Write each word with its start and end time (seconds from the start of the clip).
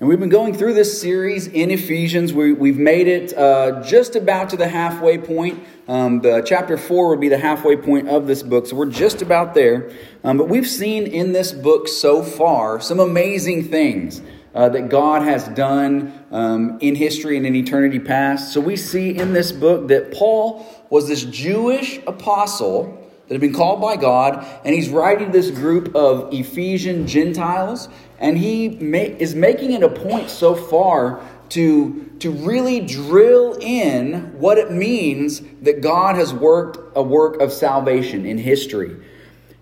And 0.00 0.08
we've 0.08 0.18
been 0.18 0.30
going 0.30 0.54
through 0.54 0.72
this 0.72 0.98
series 0.98 1.46
in 1.46 1.70
Ephesians. 1.70 2.32
We, 2.32 2.70
have 2.70 2.78
made 2.78 3.06
it 3.06 3.36
uh, 3.36 3.82
just 3.82 4.16
about 4.16 4.48
to 4.48 4.56
the 4.56 4.66
halfway 4.66 5.18
point. 5.18 5.62
Um, 5.88 6.22
the 6.22 6.40
chapter 6.40 6.78
four 6.78 7.10
would 7.10 7.20
be 7.20 7.28
the 7.28 7.36
halfway 7.36 7.76
point 7.76 8.08
of 8.08 8.26
this 8.26 8.42
book, 8.42 8.66
so 8.66 8.76
we're 8.76 8.86
just 8.86 9.20
about 9.20 9.52
there. 9.52 9.90
Um, 10.24 10.38
but 10.38 10.48
we've 10.48 10.66
seen 10.66 11.06
in 11.06 11.32
this 11.32 11.52
book 11.52 11.86
so 11.86 12.22
far 12.22 12.80
some 12.80 12.98
amazing 12.98 13.64
things 13.64 14.22
uh, 14.54 14.70
that 14.70 14.88
God 14.88 15.20
has 15.20 15.46
done 15.48 16.18
um, 16.30 16.78
in 16.80 16.94
history 16.94 17.36
and 17.36 17.44
in 17.44 17.54
eternity 17.54 17.98
past. 17.98 18.54
So 18.54 18.60
we 18.62 18.76
see 18.76 19.10
in 19.10 19.34
this 19.34 19.52
book 19.52 19.88
that 19.88 20.14
Paul 20.14 20.66
was 20.88 21.08
this 21.08 21.24
Jewish 21.24 21.98
apostle 22.06 23.06
that 23.30 23.34
had 23.34 23.40
been 23.42 23.54
called 23.54 23.80
by 23.80 23.94
God, 23.94 24.44
and 24.64 24.74
he's 24.74 24.88
writing 24.88 25.30
this 25.30 25.52
group 25.52 25.94
of 25.94 26.34
Ephesian 26.34 27.06
Gentiles, 27.06 27.88
and 28.20 28.36
he 28.36 28.66
is 28.66 29.34
making 29.34 29.72
it 29.72 29.82
a 29.82 29.88
point 29.88 30.28
so 30.28 30.54
far 30.54 31.20
to, 31.48 32.10
to 32.20 32.30
really 32.30 32.80
drill 32.80 33.56
in 33.60 34.38
what 34.38 34.58
it 34.58 34.70
means 34.70 35.40
that 35.62 35.80
God 35.80 36.16
has 36.16 36.32
worked 36.32 36.78
a 36.94 37.02
work 37.02 37.40
of 37.40 37.52
salvation 37.52 38.26
in 38.26 38.38
history. 38.38 38.96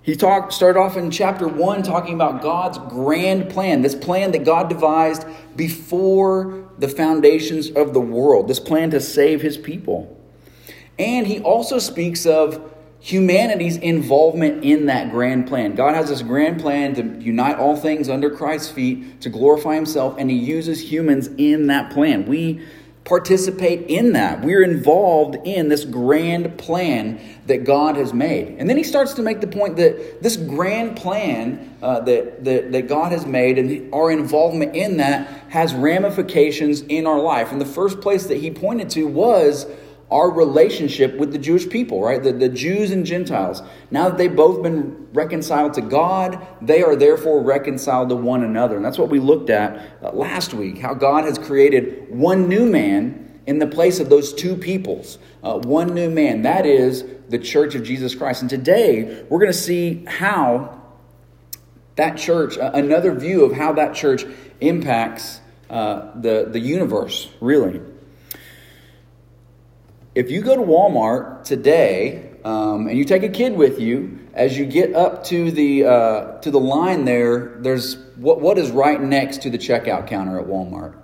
He 0.03 0.17
talked, 0.17 0.53
started 0.53 0.79
off 0.79 0.97
in 0.97 1.11
chapter 1.11 1.47
1 1.47 1.83
talking 1.83 2.15
about 2.15 2.43
God's 2.43 2.79
grand 2.79 3.51
plan, 3.51 3.83
this 3.83 3.95
plan 3.95 4.33
that 4.33 4.45
God 4.45 4.69
devised 4.69 5.25
before 5.55 6.69
the 6.79 6.89
foundations 6.89 7.71
of 7.71 7.95
the 7.95 8.01
world, 8.01 8.49
this 8.49 8.61
plan 8.61 8.91
to 8.91 9.01
save 9.01 9.41
his 9.41 9.57
people. 9.57 10.17
And 10.99 11.27
he 11.27 11.41
also 11.41 11.79
speaks 11.79 12.27
of 12.27 12.75
humanity's 13.01 13.77
involvement 13.77 14.65
in 14.65 14.87
that 14.87 15.11
grand 15.11 15.47
plan. 15.47 15.75
God 15.75 15.95
has 15.95 16.09
this 16.09 16.23
grand 16.23 16.61
plan 16.61 16.95
to 16.95 17.25
unite 17.25 17.57
all 17.57 17.77
things 17.77 18.09
under 18.09 18.29
Christ's 18.29 18.71
feet, 18.71 19.21
to 19.21 19.31
glorify 19.31 19.75
himself, 19.75 20.17
and 20.19 20.31
he 20.31 20.37
uses 20.37 20.91
humans 20.91 21.29
in 21.39 21.69
that 21.69 21.93
plan. 21.93 22.27
We 22.27 22.61
participate 23.09 23.89
in 23.89 24.13
that. 24.13 24.43
We're 24.43 24.63
involved 24.63 25.37
in 25.45 25.69
this 25.69 25.87
grand 25.87 26.59
plan 26.59 27.19
that 27.47 27.65
God 27.65 27.97
has 27.97 28.13
made. 28.13 28.49
And 28.59 28.69
then 28.69 28.77
he 28.77 28.83
starts 28.83 29.15
to 29.15 29.23
make 29.23 29.41
the 29.41 29.47
point 29.47 29.77
that 29.77 30.23
this 30.23 30.37
grand 30.37 30.97
plan 30.97 31.75
uh, 31.81 32.01
that, 32.01 32.45
that, 32.45 32.71
that 32.73 32.87
God 32.87 33.13
has 33.13 33.25
made 33.25 33.59
and 33.59 33.95
our 33.95 34.11
involvement 34.11 34.77
in 34.77 34.99
that 34.99 35.27
has 35.49 35.73
ramifications 35.73 36.83
in 36.83 37.07
our 37.07 37.19
life. 37.19 37.51
And 37.51 37.59
the 37.59 37.67
first 37.67 38.03
place 38.03 38.27
that 38.27 38.37
he 38.37 38.51
pointed 38.51 38.91
to 38.91 39.07
was 39.07 39.67
our 40.11 40.31
relationship 40.31 41.17
with 41.17 41.33
the 41.33 41.39
Jewish 41.39 41.69
people, 41.69 42.01
right? 42.01 42.23
The, 42.23 42.33
the 42.33 42.49
Jews 42.49 42.91
and 42.91 43.05
Gentiles. 43.05 43.63
Now 43.91 44.09
that 44.09 44.17
they've 44.17 44.35
both 44.35 44.63
been 44.63 45.07
reconciled 45.13 45.75
to 45.75 45.83
God, 45.83 46.47
they 46.63 46.83
are 46.83 46.97
therefore 46.97 47.43
reconciled 47.43 48.09
to 48.09 48.17
one 48.17 48.43
another. 48.43 48.77
And 48.77 48.85
that's 48.85 48.99
what 48.99 49.11
we 49.11 49.21
looked 49.21 49.51
at 49.51 50.03
uh, 50.03 50.13
last 50.13 50.55
week 50.55 50.79
how 50.79 50.95
God 50.95 51.25
has 51.25 51.39
created 51.39 52.09
one 52.11 52.49
new 52.49 52.65
man 52.65 53.41
in 53.47 53.59
the 53.59 53.67
place 53.67 54.01
of 54.01 54.09
those 54.09 54.33
two 54.33 54.57
peoples. 54.57 55.19
Uh, 55.43 55.59
one 55.59 55.95
new 55.95 56.11
man. 56.11 56.43
That 56.43 56.65
is 56.65 57.05
the 57.29 57.39
church 57.39 57.75
of 57.75 57.83
Jesus 57.83 58.15
Christ. 58.15 58.41
And 58.41 58.51
today, 58.51 59.25
we're 59.29 59.39
going 59.39 59.53
to 59.53 59.59
see 59.59 60.05
how 60.07 60.83
that 61.97 62.17
church, 62.17 62.57
uh, 62.57 62.71
another 62.73 63.15
view 63.15 63.45
of 63.45 63.53
how 63.53 63.73
that 63.75 63.95
church 63.95 64.25
impacts 64.61 65.41
uh, 65.69 66.19
the, 66.19 66.49
the 66.51 66.61
universe, 66.61 67.29
really 67.41 67.83
if 70.15 70.31
you 70.31 70.41
go 70.41 70.57
to 70.57 70.63
Walmart 70.63 71.45
today 71.45 72.33
um, 72.45 72.89
and 72.89 72.97
you 72.97 73.05
take 73.05 73.23
a 73.23 73.29
kid 73.29 73.55
with 73.55 73.79
you, 73.81 74.19
as 74.35 74.57
you 74.57 74.65
get 74.65 74.95
up 74.95 75.25
to 75.25 75.51
the 75.51 75.85
uh, 75.85 76.39
to 76.41 76.51
the 76.51 76.61
line 76.61 77.05
there, 77.05 77.57
there's 77.61 77.97
what 78.17 78.41
what 78.41 78.59
is 78.59 78.71
right 78.71 79.01
next 79.01 79.43
to 79.43 79.51
the 79.51 79.59
checkout 79.59 80.07
counter 80.07 80.39
at 80.39 80.47
Walmart? 80.47 80.97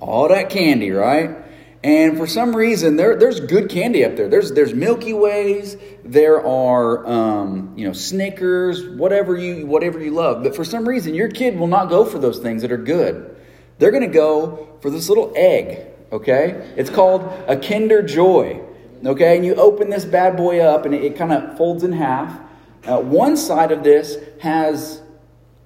All 0.00 0.28
that 0.28 0.50
candy, 0.50 0.90
right? 0.90 1.36
And 1.82 2.18
for 2.18 2.26
some 2.26 2.54
reason, 2.54 2.96
there, 2.96 3.16
there's 3.16 3.40
good 3.40 3.70
candy 3.70 4.04
up 4.04 4.16
there. 4.16 4.28
There's 4.28 4.52
there's 4.52 4.74
Milky 4.74 5.12
Ways, 5.12 5.76
there 6.04 6.44
are 6.44 7.06
um, 7.06 7.74
you 7.76 7.86
know 7.86 7.92
Snickers, 7.92 8.86
whatever 8.86 9.36
you 9.36 9.66
whatever 9.66 10.02
you 10.02 10.10
love. 10.10 10.42
But 10.42 10.54
for 10.54 10.64
some 10.64 10.88
reason, 10.88 11.14
your 11.14 11.28
kid 11.28 11.58
will 11.58 11.68
not 11.68 11.88
go 11.88 12.04
for 12.04 12.18
those 12.18 12.38
things 12.38 12.62
that 12.62 12.72
are 12.72 12.78
good. 12.78 13.36
They're 13.78 13.90
going 13.90 14.06
to 14.06 14.14
go 14.14 14.78
for 14.82 14.90
this 14.90 15.08
little 15.08 15.32
egg 15.34 15.89
okay? 16.12 16.72
It's 16.76 16.90
called 16.90 17.22
a 17.46 17.56
Kinder 17.56 18.02
Joy, 18.02 18.60
okay? 19.04 19.36
And 19.36 19.44
you 19.44 19.54
open 19.54 19.90
this 19.90 20.04
bad 20.04 20.36
boy 20.36 20.60
up 20.60 20.84
and 20.84 20.94
it, 20.94 21.04
it 21.04 21.16
kind 21.16 21.32
of 21.32 21.56
folds 21.56 21.82
in 21.84 21.92
half. 21.92 22.40
Uh, 22.84 22.98
one 22.98 23.36
side 23.36 23.72
of 23.72 23.82
this 23.82 24.16
has, 24.40 25.02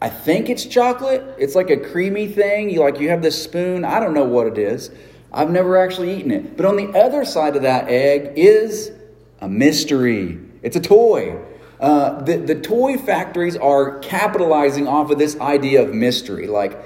I 0.01 0.09
think 0.09 0.49
it's 0.49 0.67
chocolate. 0.67 1.23
It's 1.39 1.55
like 1.55 1.71
a 1.71 1.77
creamy 1.77 2.27
thing. 2.27 2.71
You 2.71 2.81
like 2.81 3.01
you 3.01 3.11
have 3.11 3.23
this 3.23 3.43
spoon. 3.43 3.85
I 3.85 4.01
don't 4.01 4.15
know 4.15 4.25
what 4.25 4.47
it 4.47 4.59
is. 4.59 4.91
I've 5.33 5.51
never 5.51 5.77
actually 5.77 6.17
eaten 6.17 6.31
it. 6.31 6.57
But 6.57 6.67
on 6.67 6.77
the 6.77 6.89
other 6.99 7.25
side 7.25 7.57
of 7.57 7.63
that 7.63 7.89
egg 7.89 8.33
is 8.37 8.93
a 9.41 9.49
mystery. 9.49 10.39
It's 10.63 10.77
a 10.77 10.81
toy. 10.81 11.41
Uh, 11.81 12.23
the, 12.23 12.37
the 12.37 12.55
toy 12.55 12.97
factories 12.97 13.57
are 13.57 13.99
capitalizing 13.99 14.87
off 14.87 15.11
of 15.11 15.19
this 15.19 15.39
idea 15.41 15.83
of 15.83 15.93
mystery. 15.93 16.47
Like, 16.47 16.83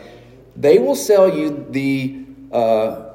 they 0.57 0.79
will 0.79 0.97
sell 0.97 1.33
you 1.33 1.67
the 1.71 2.25
uh, 2.51 3.08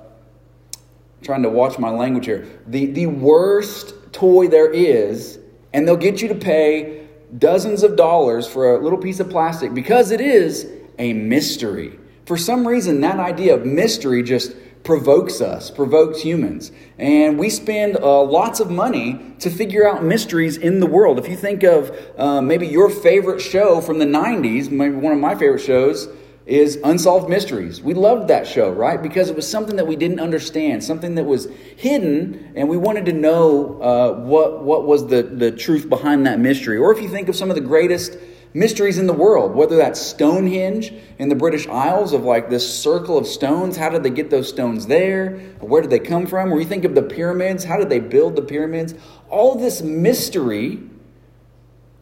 trying 1.24 1.44
to 1.44 1.50
watch 1.50 1.80
my 1.80 1.90
language 1.90 2.26
here. 2.26 2.48
The, 2.68 2.88
the 2.88 3.08
worst 3.08 3.94
toy 4.12 4.48
there 4.48 4.72
is, 4.72 5.40
and 5.74 5.88
they'll 5.88 5.96
get 5.96 6.22
you 6.22 6.28
to 6.28 6.36
pay 6.36 7.08
dozens 7.38 7.84
of 7.84 7.96
dollars 7.96 8.48
for 8.48 8.76
a 8.76 8.84
little 8.84 9.00
piece 9.00 9.20
of 9.20 9.30
plastic 9.30 9.74
because 9.74 10.12
it 10.12 10.22
is 10.22 10.70
a 11.00 11.14
mystery. 11.14 12.00
For 12.26 12.38
some 12.38 12.68
reason, 12.68 13.02
that 13.02 13.20
idea 13.20 13.56
of 13.56 13.66
mystery 13.66 14.24
just 14.24 14.56
provokes 14.84 15.42
us, 15.42 15.72
provokes 15.72 16.22
humans. 16.22 16.72
And 16.98 17.40
we 17.40 17.50
spend 17.50 17.98
uh, 17.98 18.22
lots 18.22 18.60
of 18.60 18.70
money 18.70 19.34
to 19.40 19.50
figure 19.50 19.88
out 19.88 20.04
mysteries 20.04 20.58
in 20.58 20.80
the 20.80 20.86
world. 20.86 21.18
If 21.20 21.28
you 21.28 21.38
think 21.38 21.64
of 21.64 21.98
uh, 22.18 22.42
maybe 22.42 22.68
your 22.68 22.90
favorite 22.90 23.40
show 23.40 23.82
from 23.82 24.00
the 24.00 24.06
90s, 24.06 24.70
maybe 24.70 24.96
one 24.96 25.14
of 25.14 25.20
my 25.20 25.36
favorite 25.36 25.62
shows, 25.62 26.08
is 26.46 26.78
Unsolved 26.84 27.30
Mysteries. 27.30 27.82
We 27.82 27.94
loved 27.94 28.28
that 28.28 28.46
show, 28.46 28.70
right? 28.72 29.02
Because 29.02 29.30
it 29.30 29.36
was 29.36 29.50
something 29.50 29.78
that 29.78 29.88
we 29.88 29.96
didn't 29.96 30.20
understand, 30.20 30.84
something 30.84 31.16
that 31.16 31.24
was 31.24 31.48
hidden, 31.78 32.52
and 32.56 32.68
we 32.68 32.76
wanted 32.76 33.06
to 33.06 33.14
know 33.14 33.82
uh, 33.82 34.14
what, 34.20 34.64
what 34.64 34.86
was 34.86 35.08
the, 35.08 35.24
the 35.24 35.52
truth 35.52 35.88
behind 35.88 36.26
that 36.26 36.40
mystery. 36.40 36.78
Or 36.78 36.92
if 36.94 37.02
you 37.02 37.08
think 37.08 37.30
of 37.30 37.36
some 37.36 37.50
of 37.50 37.56
the 37.56 37.62
greatest 37.62 38.18
mysteries 38.54 38.98
in 38.98 39.08
the 39.08 39.14
world, 39.14 39.56
whether 39.56 39.78
that's 39.78 40.02
Stonehenge 40.02 40.94
in 41.18 41.30
the 41.30 41.36
British 41.36 41.66
Isles, 41.68 42.12
of 42.12 42.24
like 42.24 42.50
this 42.50 42.72
circle 42.78 43.18
of 43.18 43.26
stones, 43.26 43.78
how 43.78 43.90
did 43.90 44.04
they 44.04 44.10
get 44.10 44.30
those 44.30 44.50
stones 44.50 44.86
there? 44.88 45.38
Where 45.62 45.82
did 45.82 45.92
they 45.92 46.00
come 46.00 46.28
from? 46.28 46.52
Or 46.52 46.60
you 46.60 46.66
think 46.66 46.84
of 46.84 46.94
the 46.94 47.02
pyramids, 47.04 47.64
how 47.64 47.78
did 47.78 47.90
they 47.90 48.00
build 48.00 48.36
the 48.36 48.42
pyramids? 48.42 48.96
All 49.30 49.56
this 49.56 49.82
mystery 49.82 50.82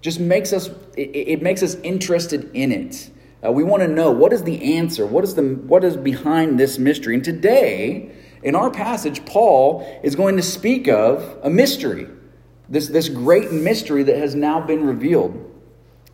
just 0.01 0.19
makes 0.19 0.51
us, 0.51 0.69
it, 0.97 1.11
it 1.15 1.41
makes 1.43 1.61
us 1.61 1.75
interested 1.75 2.49
in 2.55 2.71
it. 2.71 3.10
Uh, 3.43 3.51
we 3.51 3.63
want 3.63 3.81
to 3.81 3.87
know 3.87 4.11
what 4.11 4.33
is 4.33 4.43
the 4.43 4.75
answer? 4.77 5.05
What 5.05 5.23
is, 5.23 5.33
the, 5.35 5.41
what 5.41 5.83
is 5.83 5.97
behind 5.97 6.59
this 6.59 6.77
mystery? 6.77 7.15
And 7.15 7.23
today, 7.23 8.11
in 8.43 8.55
our 8.55 8.69
passage, 8.69 9.25
Paul 9.25 9.87
is 10.03 10.15
going 10.15 10.37
to 10.37 10.43
speak 10.43 10.87
of 10.87 11.39
a 11.41 11.49
mystery, 11.49 12.07
this, 12.69 12.87
this 12.87 13.09
great 13.09 13.51
mystery 13.51 14.03
that 14.03 14.17
has 14.17 14.35
now 14.35 14.61
been 14.61 14.85
revealed. 14.85 15.47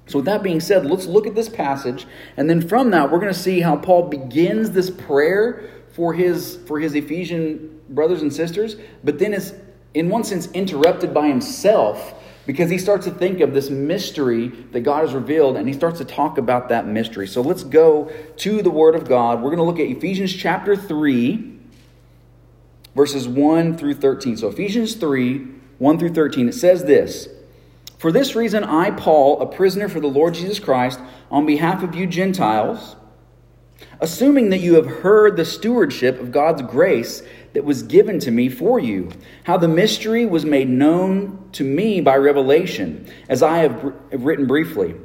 So, 0.08 0.20
with 0.20 0.26
that 0.26 0.42
being 0.42 0.62
said, 0.62 0.86
let's 0.86 1.06
look 1.06 1.28
at 1.28 1.36
this 1.36 1.50
passage, 1.50 2.08
and 2.38 2.50
then 2.50 2.66
from 2.66 2.92
that, 2.92 3.12
we're 3.12 3.20
going 3.20 3.34
to 3.34 3.40
see 3.40 3.60
how 3.60 3.76
Paul 3.76 4.04
begins 4.04 4.72
this 4.72 4.90
prayer 4.90 5.70
for 5.92 6.14
his, 6.14 6.58
for 6.66 6.80
his 6.80 6.96
Ephesian 6.96 7.82
brothers 7.90 8.22
and 8.22 8.34
sisters, 8.34 8.78
but 9.04 9.20
then 9.20 9.34
is, 9.34 9.54
in 9.94 10.08
one 10.10 10.24
sense, 10.24 10.50
interrupted 10.52 11.14
by 11.14 11.28
himself 11.28 12.14
because 12.48 12.70
he 12.70 12.78
starts 12.78 13.06
to 13.06 13.12
think 13.12 13.42
of 13.42 13.54
this 13.54 13.70
mystery 13.70 14.48
that 14.72 14.80
God 14.80 15.02
has 15.02 15.14
revealed 15.14 15.58
and 15.58 15.68
he 15.68 15.74
starts 15.74 16.00
to 16.00 16.06
talk 16.06 16.38
about 16.38 16.70
that 16.70 16.88
mystery. 16.88 17.28
So 17.28 17.42
let's 17.42 17.64
go 17.64 18.10
to 18.38 18.62
the 18.62 18.72
Word 18.72 18.96
of 18.96 19.08
God. 19.08 19.44
We're 19.44 19.54
going 19.54 19.58
to 19.58 19.64
look 19.64 19.80
at 19.80 19.88
Ephesians 19.88 20.34
chapter 20.34 20.78
3, 20.78 21.60
verses 22.96 23.28
1 23.28 23.78
through 23.78 23.96
13. 23.96 24.38
So 24.38 24.48
Ephesians 24.48 24.96
3, 24.96 25.46
1 25.78 26.00
through 26.00 26.14
13, 26.14 26.48
it 26.48 26.54
says 26.54 26.86
this 26.86 27.28
For 27.98 28.14
this 28.14 28.34
reason, 28.34 28.64
I, 28.64 28.92
Paul, 28.92 29.42
a 29.42 29.46
prisoner 29.46 29.90
for 29.90 30.00
the 30.00 30.08
Lord 30.08 30.34
Jesus 30.34 30.58
Christ, 30.58 31.02
on 31.30 31.46
behalf 31.46 31.84
of 31.84 31.96
you 31.96 32.08
Gentiles, 32.08 32.96
assuming 34.00 34.50
that 34.50 34.60
you 34.60 34.76
have 34.76 34.86
heard 34.86 35.38
the 35.38 35.46
stewardship 35.46 36.20
of 36.20 36.32
God's 36.32 36.62
grace 36.62 37.24
that 37.54 37.64
was 37.66 37.84
given 37.84 38.20
to 38.20 38.32
me 38.32 38.50
for 38.50 38.80
you, 38.80 39.10
how 39.44 39.58
the 39.58 39.68
mystery 39.68 40.26
was 40.26 40.46
made 40.46 40.70
known 40.70 41.50
to 41.54 41.64
me 41.64 42.02
by 42.02 42.16
revelation, 42.16 43.08
as 43.30 43.42
I 43.42 43.60
have 43.60 43.94
written 44.12 44.46
briefly. 44.46 44.96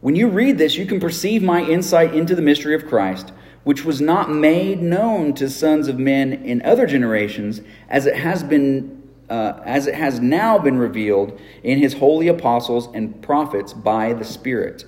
When 0.00 0.14
you 0.14 0.28
read 0.28 0.58
this, 0.58 0.76
you 0.76 0.86
can 0.86 1.00
perceive 1.00 1.42
my 1.42 1.62
insight 1.62 2.14
into 2.14 2.34
the 2.34 2.42
mystery 2.42 2.74
of 2.74 2.86
Christ, 2.86 3.32
which 3.64 3.84
was 3.84 4.00
not 4.00 4.30
made 4.30 4.80
known 4.80 5.34
to 5.34 5.50
sons 5.50 5.88
of 5.88 5.98
men 5.98 6.32
in 6.32 6.62
other 6.62 6.86
generations, 6.86 7.60
as 7.88 8.06
it 8.06 8.16
has 8.16 8.42
been. 8.42 8.96
Uh, 9.30 9.60
as 9.66 9.86
it 9.86 9.94
has 9.94 10.20
now 10.20 10.58
been 10.58 10.78
revealed 10.78 11.38
in 11.62 11.78
his 11.78 11.92
holy 11.92 12.28
apostles 12.28 12.88
and 12.94 13.20
prophets 13.20 13.74
by 13.74 14.14
the 14.14 14.24
Spirit. 14.24 14.86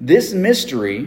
This 0.00 0.32
mystery 0.32 1.06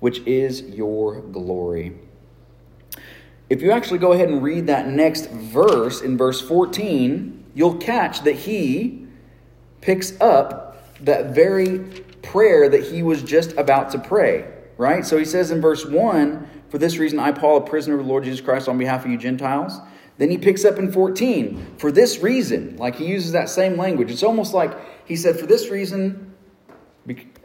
which 0.00 0.20
is 0.20 0.62
your 0.62 1.20
glory. 1.20 1.98
If 3.48 3.62
you 3.62 3.70
actually 3.70 3.98
go 3.98 4.12
ahead 4.12 4.28
and 4.28 4.42
read 4.42 4.66
that 4.66 4.88
next 4.88 5.30
verse 5.30 6.00
in 6.00 6.18
verse 6.18 6.40
14, 6.40 7.44
you'll 7.54 7.76
catch 7.76 8.22
that 8.22 8.34
he 8.34 9.06
picks 9.80 10.20
up 10.20 10.76
that 11.04 11.34
very 11.34 11.78
prayer 12.22 12.68
that 12.68 12.82
he 12.84 13.02
was 13.02 13.22
just 13.22 13.52
about 13.52 13.90
to 13.90 13.98
pray, 13.98 14.52
right? 14.76 15.06
So 15.06 15.16
he 15.16 15.24
says 15.24 15.52
in 15.52 15.60
verse 15.60 15.86
1, 15.86 16.48
For 16.70 16.78
this 16.78 16.98
reason, 16.98 17.20
I, 17.20 17.30
Paul, 17.30 17.58
a 17.58 17.60
prisoner 17.60 17.94
of 17.98 18.04
the 18.04 18.08
Lord 18.08 18.24
Jesus 18.24 18.40
Christ, 18.40 18.68
on 18.68 18.78
behalf 18.78 19.04
of 19.04 19.10
you 19.10 19.16
Gentiles. 19.16 19.78
Then 20.18 20.30
he 20.30 20.38
picks 20.38 20.64
up 20.64 20.78
in 20.78 20.90
14, 20.90 21.76
For 21.78 21.92
this 21.92 22.18
reason, 22.18 22.76
like 22.78 22.96
he 22.96 23.06
uses 23.06 23.32
that 23.32 23.48
same 23.48 23.76
language. 23.76 24.10
It's 24.10 24.22
almost 24.22 24.54
like 24.54 24.76
he 25.06 25.14
said, 25.14 25.38
For 25.38 25.46
this 25.46 25.68
reason, 25.68 26.25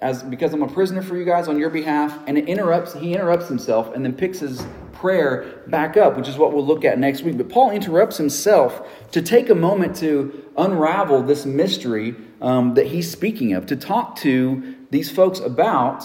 as 0.01 0.23
because 0.23 0.53
I'm 0.53 0.63
a 0.63 0.67
prisoner 0.67 1.01
for 1.01 1.15
you 1.15 1.25
guys 1.25 1.47
on 1.47 1.59
your 1.59 1.69
behalf, 1.69 2.17
and 2.27 2.37
it 2.37 2.47
interrupts. 2.47 2.93
He 2.93 3.13
interrupts 3.13 3.47
himself 3.47 3.93
and 3.93 4.03
then 4.03 4.13
picks 4.13 4.39
his 4.39 4.65
prayer 4.93 5.61
back 5.67 5.97
up, 5.97 6.17
which 6.17 6.27
is 6.27 6.37
what 6.37 6.53
we'll 6.53 6.65
look 6.65 6.83
at 6.83 6.99
next 6.99 7.21
week. 7.21 7.37
But 7.37 7.49
Paul 7.49 7.71
interrupts 7.71 8.17
himself 8.17 8.87
to 9.11 9.21
take 9.21 9.49
a 9.49 9.55
moment 9.55 9.95
to 9.97 10.45
unravel 10.57 11.23
this 11.23 11.45
mystery 11.45 12.15
um, 12.41 12.73
that 12.73 12.87
he's 12.87 13.09
speaking 13.09 13.53
of, 13.53 13.65
to 13.67 13.75
talk 13.75 14.15
to 14.17 14.75
these 14.89 15.11
folks 15.11 15.39
about 15.39 16.03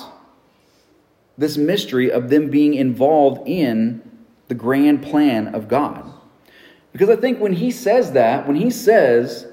this 1.38 1.56
mystery 1.56 2.10
of 2.10 2.30
them 2.30 2.50
being 2.50 2.74
involved 2.74 3.46
in 3.46 4.02
the 4.48 4.54
grand 4.54 5.02
plan 5.02 5.54
of 5.54 5.68
God. 5.68 6.10
Because 6.92 7.10
I 7.10 7.16
think 7.16 7.40
when 7.40 7.52
he 7.52 7.70
says 7.70 8.12
that, 8.12 8.46
when 8.46 8.56
he 8.56 8.70
says 8.70 9.46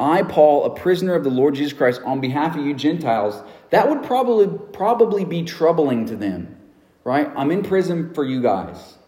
I, 0.00 0.22
Paul, 0.22 0.64
a 0.64 0.70
prisoner 0.74 1.14
of 1.14 1.22
the 1.22 1.30
Lord 1.30 1.54
Jesus 1.54 1.72
Christ, 1.72 2.00
on 2.04 2.20
behalf 2.20 2.56
of 2.56 2.66
you 2.66 2.74
Gentiles, 2.74 3.40
that 3.72 3.88
would 3.88 4.02
probably, 4.02 4.48
probably 4.74 5.24
be 5.24 5.42
troubling 5.44 6.04
to 6.06 6.14
them, 6.14 6.56
right? 7.04 7.30
I'm 7.34 7.50
in 7.50 7.62
prison 7.62 8.12
for 8.12 8.22
you 8.22 8.42
guys. 8.42 8.98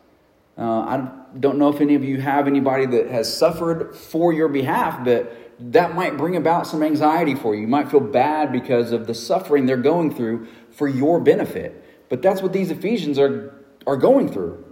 Uh, 0.57 0.63
I 0.63 1.11
don't 1.39 1.59
know 1.59 1.69
if 1.69 1.83
any 1.83 1.95
of 1.97 2.03
you 2.03 2.19
have 2.23 2.47
anybody 2.47 2.87
that 2.87 3.11
has 3.11 3.31
suffered 3.37 3.95
for 3.95 4.33
your 4.33 4.49
behalf, 4.49 5.05
but 5.05 5.37
that 5.73 5.95
might 5.95 6.17
bring 6.17 6.35
about 6.35 6.67
some 6.67 6.83
anxiety 6.83 7.35
for 7.35 7.55
you. 7.55 7.61
You 7.61 7.69
might 7.69 7.91
feel 7.91 8.01
bad 8.01 8.53
because 8.53 8.91
of 8.91 9.07
the 9.07 9.13
suffering 9.13 9.67
they're 9.67 9.77
going 9.77 10.15
through 10.15 10.49
for 10.71 10.89
your 10.89 11.21
benefit. 11.21 11.85
But 12.09 12.23
that's 12.23 12.41
what 12.41 12.55
these 12.55 12.71
Ephesians 12.71 13.19
are, 13.19 13.55
are 13.87 13.99
going 13.99 14.33
through. 14.33 14.65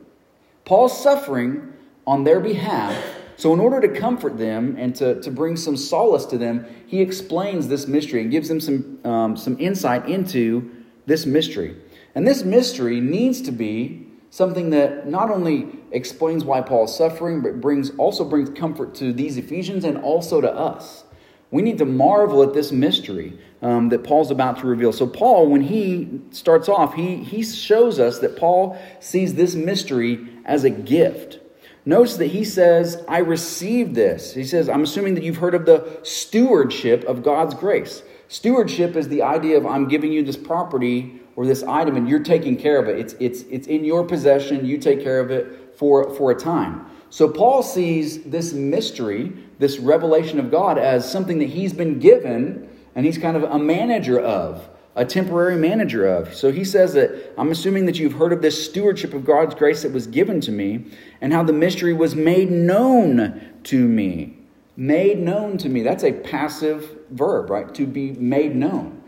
Paul's 0.64 0.98
suffering 0.98 1.74
on 2.06 2.24
their 2.24 2.40
behalf 2.40 2.96
so, 3.42 3.52
in 3.52 3.58
order 3.58 3.80
to 3.80 3.88
comfort 3.88 4.38
them 4.38 4.76
and 4.78 4.94
to, 4.94 5.20
to 5.20 5.28
bring 5.32 5.56
some 5.56 5.76
solace 5.76 6.26
to 6.26 6.38
them, 6.38 6.64
he 6.86 7.00
explains 7.00 7.66
this 7.66 7.88
mystery 7.88 8.22
and 8.22 8.30
gives 8.30 8.48
them 8.48 8.60
some, 8.60 9.00
um, 9.04 9.36
some 9.36 9.56
insight 9.58 10.08
into 10.08 10.70
this 11.06 11.26
mystery. 11.26 11.74
And 12.14 12.24
this 12.24 12.44
mystery 12.44 13.00
needs 13.00 13.42
to 13.42 13.50
be 13.50 14.06
something 14.30 14.70
that 14.70 15.08
not 15.08 15.28
only 15.28 15.66
explains 15.90 16.44
why 16.44 16.60
Paul 16.60 16.84
is 16.84 16.94
suffering, 16.94 17.42
but 17.42 17.60
brings, 17.60 17.90
also 17.96 18.22
brings 18.22 18.48
comfort 18.56 18.94
to 18.94 19.12
these 19.12 19.36
Ephesians 19.36 19.82
and 19.84 19.98
also 19.98 20.40
to 20.40 20.54
us. 20.54 21.02
We 21.50 21.62
need 21.62 21.78
to 21.78 21.84
marvel 21.84 22.44
at 22.44 22.54
this 22.54 22.70
mystery 22.70 23.36
um, 23.60 23.88
that 23.88 24.04
Paul's 24.04 24.30
about 24.30 24.60
to 24.60 24.68
reveal. 24.68 24.92
So, 24.92 25.08
Paul, 25.08 25.48
when 25.48 25.62
he 25.62 26.20
starts 26.30 26.68
off, 26.68 26.94
he, 26.94 27.16
he 27.16 27.42
shows 27.42 27.98
us 27.98 28.20
that 28.20 28.36
Paul 28.36 28.80
sees 29.00 29.34
this 29.34 29.56
mystery 29.56 30.28
as 30.44 30.62
a 30.62 30.70
gift. 30.70 31.40
Notice 31.84 32.16
that 32.18 32.28
he 32.28 32.44
says, 32.44 33.02
I 33.08 33.18
received 33.18 33.94
this. 33.94 34.34
He 34.34 34.44
says, 34.44 34.68
I'm 34.68 34.84
assuming 34.84 35.14
that 35.14 35.24
you've 35.24 35.38
heard 35.38 35.54
of 35.54 35.66
the 35.66 35.98
stewardship 36.04 37.04
of 37.04 37.24
God's 37.24 37.54
grace. 37.54 38.02
Stewardship 38.28 38.94
is 38.96 39.08
the 39.08 39.22
idea 39.22 39.56
of 39.56 39.66
I'm 39.66 39.88
giving 39.88 40.12
you 40.12 40.22
this 40.22 40.36
property 40.36 41.20
or 41.34 41.44
this 41.44 41.62
item 41.64 41.96
and 41.96 42.08
you're 42.08 42.22
taking 42.22 42.56
care 42.56 42.78
of 42.78 42.88
it. 42.88 42.98
It's, 42.98 43.14
it's, 43.18 43.42
it's 43.50 43.66
in 43.66 43.84
your 43.84 44.04
possession, 44.04 44.64
you 44.64 44.78
take 44.78 45.02
care 45.02 45.18
of 45.18 45.30
it 45.30 45.76
for, 45.76 46.14
for 46.14 46.30
a 46.30 46.34
time. 46.34 46.86
So 47.10 47.28
Paul 47.28 47.62
sees 47.62 48.22
this 48.22 48.52
mystery, 48.52 49.32
this 49.58 49.78
revelation 49.78 50.38
of 50.38 50.50
God, 50.50 50.78
as 50.78 51.10
something 51.10 51.38
that 51.40 51.48
he's 51.48 51.72
been 51.72 51.98
given 51.98 52.68
and 52.94 53.04
he's 53.04 53.18
kind 53.18 53.36
of 53.36 53.42
a 53.42 53.58
manager 53.58 54.20
of 54.20 54.68
a 54.94 55.04
temporary 55.04 55.56
manager 55.56 56.06
of. 56.06 56.34
So 56.34 56.52
he 56.52 56.64
says 56.64 56.92
that 56.94 57.32
I'm 57.38 57.50
assuming 57.50 57.86
that 57.86 57.98
you've 57.98 58.14
heard 58.14 58.32
of 58.32 58.42
this 58.42 58.64
stewardship 58.64 59.14
of 59.14 59.24
God's 59.24 59.54
grace 59.54 59.82
that 59.82 59.92
was 59.92 60.06
given 60.06 60.40
to 60.42 60.52
me 60.52 60.84
and 61.20 61.32
how 61.32 61.42
the 61.42 61.52
mystery 61.52 61.94
was 61.94 62.14
made 62.14 62.50
known 62.50 63.40
to 63.64 63.88
me. 63.88 64.36
Made 64.76 65.18
known 65.18 65.58
to 65.58 65.68
me. 65.68 65.82
That's 65.82 66.04
a 66.04 66.12
passive 66.12 66.98
verb, 67.10 67.50
right? 67.50 67.74
To 67.74 67.86
be 67.86 68.12
made 68.12 68.54
known. 68.54 69.02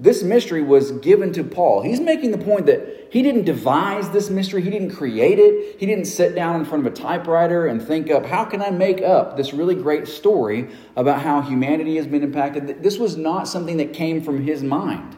This 0.00 0.22
mystery 0.22 0.62
was 0.62 0.92
given 0.92 1.32
to 1.32 1.42
Paul. 1.42 1.82
He's 1.82 1.98
making 1.98 2.30
the 2.30 2.38
point 2.38 2.66
that 2.66 3.08
he 3.10 3.20
didn't 3.20 3.44
devise 3.44 4.10
this 4.10 4.30
mystery, 4.30 4.62
he 4.62 4.70
didn't 4.70 4.90
create 4.90 5.40
it. 5.40 5.80
He 5.80 5.86
didn't 5.86 6.04
sit 6.04 6.36
down 6.36 6.54
in 6.56 6.64
front 6.64 6.86
of 6.86 6.92
a 6.92 6.94
typewriter 6.94 7.66
and 7.66 7.82
think 7.82 8.08
up, 8.10 8.24
how 8.24 8.44
can 8.44 8.62
I 8.62 8.70
make 8.70 9.02
up 9.02 9.36
this 9.36 9.52
really 9.52 9.74
great 9.74 10.06
story 10.06 10.68
about 10.94 11.22
how 11.22 11.40
humanity 11.40 11.96
has 11.96 12.06
been 12.06 12.22
impacted? 12.22 12.82
This 12.82 12.98
was 12.98 13.16
not 13.16 13.48
something 13.48 13.78
that 13.78 13.92
came 13.92 14.22
from 14.22 14.44
his 14.44 14.62
mind. 14.62 15.16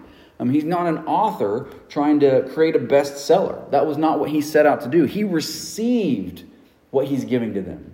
He's 0.49 0.65
not 0.65 0.87
an 0.87 0.99
author 1.07 1.69
trying 1.89 2.21
to 2.21 2.49
create 2.55 2.75
a 2.75 2.79
bestseller. 2.79 3.71
That 3.71 3.87
was 3.87 3.99
not 3.99 4.19
what 4.19 4.31
he 4.31 4.41
set 4.41 4.65
out 4.65 4.81
to 4.83 4.89
do. 4.89 5.05
He 5.05 5.23
received 5.23 6.45
what 6.91 7.07
he's 7.07 7.25
giving 7.25 7.53
to 7.55 7.61
them. 7.61 7.93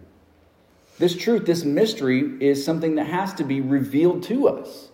This 0.99 1.17
truth, 1.17 1.45
this 1.45 1.65
mystery, 1.65 2.21
is 2.41 2.65
something 2.65 2.95
that 2.95 3.07
has 3.07 3.35
to 3.35 3.45
be 3.45 3.61
revealed 3.61 4.23
to 4.25 4.49
us. 4.49 4.89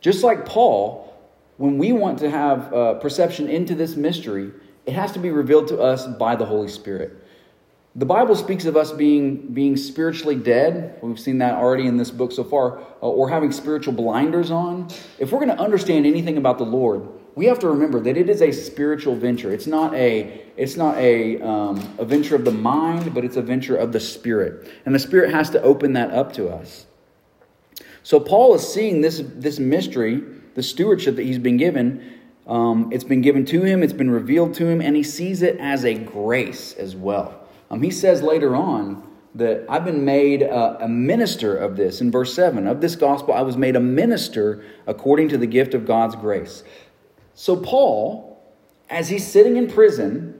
Just 0.00 0.24
like 0.24 0.46
Paul, 0.46 1.14
when 1.58 1.78
we 1.78 1.92
want 1.92 2.18
to 2.20 2.30
have 2.30 2.72
uh, 2.72 2.94
perception 2.94 3.48
into 3.48 3.74
this 3.74 3.94
mystery, 3.94 4.50
it 4.86 4.94
has 4.94 5.12
to 5.12 5.18
be 5.18 5.30
revealed 5.30 5.68
to 5.68 5.80
us 5.80 6.06
by 6.06 6.34
the 6.34 6.44
Holy 6.44 6.68
Spirit. 6.68 7.21
The 7.94 8.06
Bible 8.06 8.34
speaks 8.34 8.64
of 8.64 8.74
us 8.74 8.90
being, 8.90 9.52
being 9.52 9.76
spiritually 9.76 10.34
dead. 10.34 10.98
We've 11.02 11.20
seen 11.20 11.38
that 11.38 11.54
already 11.54 11.86
in 11.86 11.98
this 11.98 12.10
book 12.10 12.32
so 12.32 12.42
far, 12.42 12.78
uh, 12.78 12.84
or 13.00 13.28
having 13.28 13.52
spiritual 13.52 13.92
blinders 13.92 14.50
on. 14.50 14.88
If 15.18 15.30
we're 15.30 15.44
going 15.44 15.54
to 15.54 15.62
understand 15.62 16.06
anything 16.06 16.38
about 16.38 16.56
the 16.56 16.64
Lord, 16.64 17.06
we 17.34 17.46
have 17.46 17.58
to 17.58 17.68
remember 17.68 18.00
that 18.00 18.16
it 18.16 18.30
is 18.30 18.40
a 18.40 18.50
spiritual 18.50 19.14
venture. 19.14 19.52
It's 19.52 19.66
not 19.66 19.94
a 19.94 20.42
it's 20.56 20.76
not 20.76 20.96
a 20.96 21.40
um, 21.40 21.96
a 21.98 22.04
venture 22.04 22.34
of 22.34 22.44
the 22.44 22.52
mind, 22.52 23.14
but 23.14 23.24
it's 23.24 23.36
a 23.36 23.42
venture 23.42 23.76
of 23.76 23.92
the 23.92 24.00
spirit, 24.00 24.70
and 24.84 24.94
the 24.94 24.98
spirit 24.98 25.32
has 25.32 25.50
to 25.50 25.62
open 25.62 25.94
that 25.94 26.10
up 26.10 26.32
to 26.34 26.48
us. 26.48 26.86
So 28.02 28.20
Paul 28.20 28.54
is 28.54 28.66
seeing 28.66 29.00
this 29.00 29.22
this 29.24 29.58
mystery, 29.58 30.22
the 30.54 30.62
stewardship 30.62 31.16
that 31.16 31.24
he's 31.24 31.38
been 31.38 31.56
given. 31.58 32.18
Um, 32.46 32.90
it's 32.92 33.04
been 33.04 33.22
given 33.22 33.44
to 33.46 33.62
him. 33.62 33.82
It's 33.82 33.92
been 33.92 34.10
revealed 34.10 34.54
to 34.54 34.66
him, 34.66 34.80
and 34.80 34.96
he 34.96 35.02
sees 35.02 35.42
it 35.42 35.58
as 35.58 35.84
a 35.84 35.94
grace 35.94 36.74
as 36.74 36.96
well. 36.96 37.41
Um, 37.72 37.82
he 37.82 37.90
says 37.90 38.22
later 38.22 38.54
on 38.54 39.02
that 39.34 39.64
I've 39.68 39.84
been 39.84 40.04
made 40.04 40.42
a, 40.42 40.84
a, 40.84 40.88
minister 40.88 41.56
of 41.56 41.74
this. 41.74 42.02
In 42.02 42.10
verse 42.10 42.34
7, 42.34 42.66
of 42.66 42.82
this 42.82 42.96
gospel, 42.96 43.32
I 43.32 43.40
was 43.40 43.56
made 43.56 43.76
a 43.76 43.80
minister 43.80 44.62
according 44.86 45.30
to 45.30 45.38
the 45.38 45.46
gift 45.46 45.72
of 45.72 45.86
God's 45.86 46.14
grace. 46.14 46.62
So, 47.34 47.56
Paul, 47.56 48.38
as 48.90 49.08
he's 49.08 49.26
sitting 49.26 49.56
in 49.56 49.68
prison, 49.68 50.38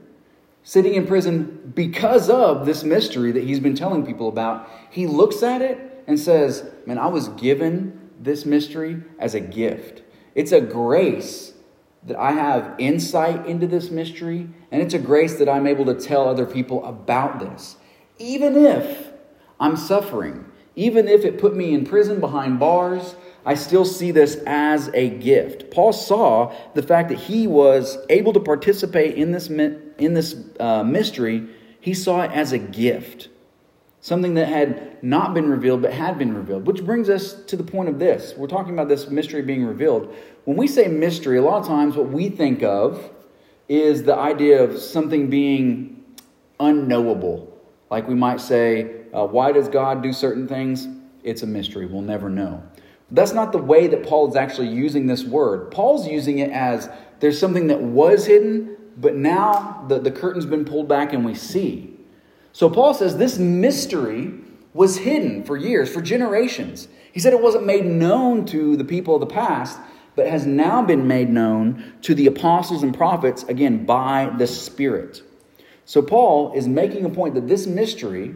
sitting 0.61 0.93
in 0.93 1.07
prison 1.07 1.73
because 1.73 2.29
of 2.29 2.67
this 2.67 2.83
mystery 2.83 3.31
that 3.31 3.43
he's 3.43 3.59
been 3.59 3.75
telling 3.75 4.05
people 4.05 4.29
about, 4.29 4.69
he 4.91 5.07
looks 5.07 5.41
at 5.41 5.63
it 5.63 6.03
and 6.05 6.19
says, 6.19 6.69
Man, 6.85 6.99
I 6.99 7.07
was 7.07 7.29
given 7.29 8.11
this 8.19 8.45
mystery 8.45 9.01
as 9.17 9.33
a 9.33 9.39
gift. 9.39 10.03
It's 10.35 10.51
a 10.51 10.61
grace 10.61 11.52
that 12.05 12.17
I 12.17 12.31
have 12.31 12.75
insight 12.79 13.45
into 13.45 13.67
this 13.67 13.89
mystery, 13.89 14.49
and 14.71 14.81
it's 14.81 14.93
a 14.93 14.99
grace 14.99 15.35
that 15.35 15.47
I'm 15.47 15.67
able 15.67 15.85
to 15.85 15.93
tell 15.93 16.27
other 16.27 16.45
people 16.45 16.83
about 16.85 17.39
this. 17.39 17.77
Even 18.19 18.55
if 18.55 19.09
I'm 19.59 19.77
suffering, 19.77 20.45
even 20.75 21.07
if 21.07 21.23
it 21.23 21.39
put 21.39 21.55
me 21.55 21.73
in 21.73 21.85
prison 21.85 22.19
behind 22.19 22.59
bars, 22.59 23.15
I 23.45 23.55
still 23.55 23.85
see 23.85 24.11
this 24.11 24.35
as 24.45 24.89
a 24.93 25.09
gift. 25.09 25.71
Paul 25.71 25.93
saw 25.93 26.53
the 26.73 26.83
fact 26.83 27.09
that 27.09 27.19
he 27.19 27.47
was 27.47 27.97
able 28.09 28.33
to 28.33 28.39
participate 28.39 29.15
in 29.15 29.31
this, 29.31 29.49
in 29.49 30.13
this 30.13 30.35
uh, 30.59 30.83
mystery, 30.83 31.47
he 31.79 31.93
saw 31.93 32.21
it 32.21 32.31
as 32.31 32.53
a 32.53 32.57
gift. 32.57 33.27
Something 34.03 34.33
that 34.33 34.49
had 34.49 35.01
not 35.01 35.33
been 35.33 35.49
revealed 35.49 35.81
but 35.81 35.93
had 35.93 36.19
been 36.19 36.35
revealed. 36.35 36.67
Which 36.67 36.83
brings 36.83 37.09
us 37.09 37.35
to 37.45 37.55
the 37.55 37.63
point 37.63 37.87
of 37.87 37.99
this. 37.99 38.33
We're 38.35 38.47
talking 38.47 38.73
about 38.73 38.89
this 38.89 39.07
mystery 39.07 39.41
being 39.41 39.63
revealed. 39.63 40.13
When 40.43 40.57
we 40.57 40.67
say 40.67 40.89
mystery, 40.89 41.37
a 41.37 41.41
lot 41.41 41.61
of 41.61 41.67
times 41.67 41.95
what 41.95 42.09
we 42.09 42.27
think 42.27 42.63
of 42.63 43.11
is 43.69 44.03
the 44.03 44.13
idea 44.13 44.61
of 44.61 44.77
something 44.77 45.29
being 45.29 46.03
unknowable. 46.59 47.57
Like 47.89 48.05
we 48.09 48.13
might 48.13 48.41
say, 48.41 49.03
uh, 49.13 49.25
why 49.25 49.53
does 49.53 49.69
God 49.69 50.03
do 50.03 50.11
certain 50.11 50.49
things? 50.49 50.85
It's 51.23 51.43
a 51.43 51.47
mystery. 51.47 51.85
We'll 51.85 52.01
never 52.01 52.29
know. 52.29 52.61
That's 53.09 53.31
not 53.31 53.53
the 53.53 53.57
way 53.57 53.87
that 53.87 54.05
Paul 54.05 54.29
is 54.29 54.35
actually 54.35 54.67
using 54.67 55.07
this 55.07 55.23
word. 55.23 55.71
Paul's 55.71 56.09
using 56.09 56.39
it 56.39 56.51
as 56.51 56.89
there's 57.21 57.39
something 57.39 57.67
that 57.67 57.81
was 57.81 58.25
hidden, 58.25 58.75
but 58.97 59.15
now 59.15 59.85
the, 59.87 59.97
the 59.97 60.11
curtain's 60.11 60.45
been 60.45 60.65
pulled 60.65 60.89
back 60.89 61.13
and 61.13 61.23
we 61.23 61.35
see. 61.35 61.92
So 62.53 62.69
Paul 62.69 62.93
says 62.93 63.17
this 63.17 63.37
mystery 63.37 64.31
was 64.73 64.97
hidden 64.97 65.43
for 65.43 65.57
years, 65.57 65.91
for 65.91 66.01
generations. 66.01 66.87
He 67.11 67.19
said 67.19 67.33
it 67.33 67.41
wasn't 67.41 67.65
made 67.65 67.85
known 67.85 68.45
to 68.47 68.77
the 68.77 68.85
people 68.85 69.15
of 69.15 69.19
the 69.19 69.27
past, 69.27 69.79
but 70.15 70.27
has 70.27 70.45
now 70.45 70.83
been 70.83 71.07
made 71.07 71.29
known 71.29 71.93
to 72.03 72.13
the 72.13 72.27
apostles 72.27 72.83
and 72.83 72.95
prophets, 72.95 73.43
again, 73.43 73.85
by 73.85 74.31
the 74.37 74.45
Spirit. 74.45 75.23
So 75.85 76.01
Paul 76.01 76.53
is 76.53 76.67
making 76.67 77.05
a 77.05 77.09
point 77.09 77.33
that 77.33 77.47
this 77.47 77.65
mystery 77.65 78.35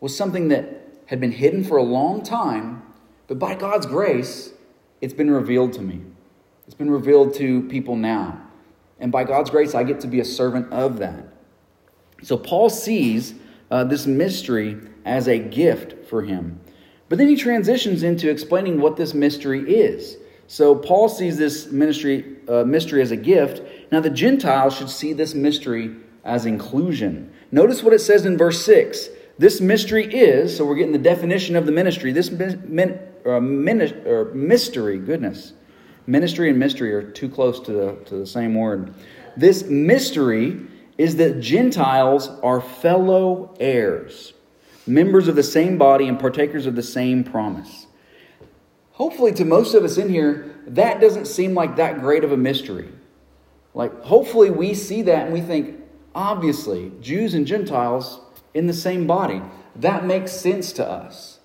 was 0.00 0.16
something 0.16 0.48
that 0.48 0.88
had 1.06 1.20
been 1.20 1.32
hidden 1.32 1.64
for 1.64 1.76
a 1.76 1.82
long 1.82 2.22
time, 2.22 2.82
but 3.26 3.38
by 3.38 3.54
God's 3.56 3.86
grace, 3.86 4.52
it's 5.00 5.14
been 5.14 5.30
revealed 5.30 5.72
to 5.74 5.82
me. 5.82 6.00
It's 6.66 6.74
been 6.74 6.90
revealed 6.90 7.34
to 7.34 7.62
people 7.62 7.96
now. 7.96 8.40
And 9.00 9.10
by 9.10 9.24
God's 9.24 9.50
grace, 9.50 9.74
I 9.74 9.82
get 9.82 10.00
to 10.00 10.06
be 10.06 10.20
a 10.20 10.24
servant 10.24 10.72
of 10.72 10.98
that. 10.98 11.24
So 12.22 12.36
Paul 12.36 12.68
sees 12.70 13.34
uh, 13.70 13.84
this 13.84 14.06
mystery 14.06 14.76
as 15.04 15.28
a 15.28 15.38
gift 15.38 16.06
for 16.08 16.22
him. 16.22 16.60
But 17.08 17.18
then 17.18 17.28
he 17.28 17.36
transitions 17.36 18.02
into 18.02 18.30
explaining 18.30 18.80
what 18.80 18.96
this 18.96 19.14
mystery 19.14 19.60
is. 19.60 20.16
So 20.46 20.74
Paul 20.74 21.08
sees 21.08 21.36
this 21.36 21.70
ministry, 21.70 22.36
uh, 22.48 22.64
mystery 22.64 23.02
as 23.02 23.10
a 23.10 23.16
gift. 23.16 23.62
Now 23.92 24.00
the 24.00 24.10
Gentiles 24.10 24.76
should 24.76 24.90
see 24.90 25.12
this 25.12 25.34
mystery 25.34 25.94
as 26.24 26.46
inclusion. 26.46 27.32
Notice 27.50 27.82
what 27.82 27.92
it 27.92 28.00
says 28.00 28.24
in 28.26 28.36
verse 28.36 28.64
6. 28.64 29.08
This 29.38 29.60
mystery 29.60 30.06
is, 30.06 30.56
so 30.56 30.64
we're 30.64 30.74
getting 30.74 30.92
the 30.92 30.98
definition 30.98 31.54
of 31.54 31.64
the 31.64 31.72
ministry. 31.72 32.12
This 32.12 32.30
min, 32.30 32.98
or, 33.24 33.40
min, 33.40 33.78
mystery, 34.34 34.98
goodness. 34.98 35.52
Ministry 36.06 36.48
and 36.48 36.58
mystery 36.58 36.92
are 36.92 37.02
too 37.02 37.28
close 37.28 37.60
to 37.60 37.72
the, 37.72 37.92
to 38.06 38.16
the 38.16 38.26
same 38.26 38.54
word. 38.54 38.94
This 39.36 39.64
mystery 39.64 40.58
is 40.98 41.16
that 41.16 41.40
Gentiles 41.40 42.28
are 42.42 42.60
fellow 42.60 43.54
heirs, 43.60 44.34
members 44.86 45.28
of 45.28 45.36
the 45.36 45.42
same 45.42 45.78
body 45.78 46.08
and 46.08 46.18
partakers 46.18 46.66
of 46.66 46.74
the 46.74 46.82
same 46.82 47.22
promise. 47.22 47.86
Hopefully, 48.92 49.32
to 49.32 49.44
most 49.44 49.74
of 49.74 49.84
us 49.84 49.96
in 49.96 50.08
here, 50.08 50.56
that 50.66 51.00
doesn't 51.00 51.26
seem 51.26 51.54
like 51.54 51.76
that 51.76 52.00
great 52.00 52.24
of 52.24 52.32
a 52.32 52.36
mystery. 52.36 52.88
Like, 53.74 54.02
hopefully, 54.02 54.50
we 54.50 54.74
see 54.74 55.02
that 55.02 55.26
and 55.26 55.32
we 55.32 55.40
think, 55.40 55.80
obviously, 56.16 56.90
Jews 57.00 57.32
and 57.32 57.46
Gentiles 57.46 58.20
in 58.54 58.66
the 58.66 58.74
same 58.74 59.06
body. 59.06 59.40
That 59.76 60.04
makes 60.04 60.32
sense 60.32 60.72
to 60.72 60.86
us 60.86 61.38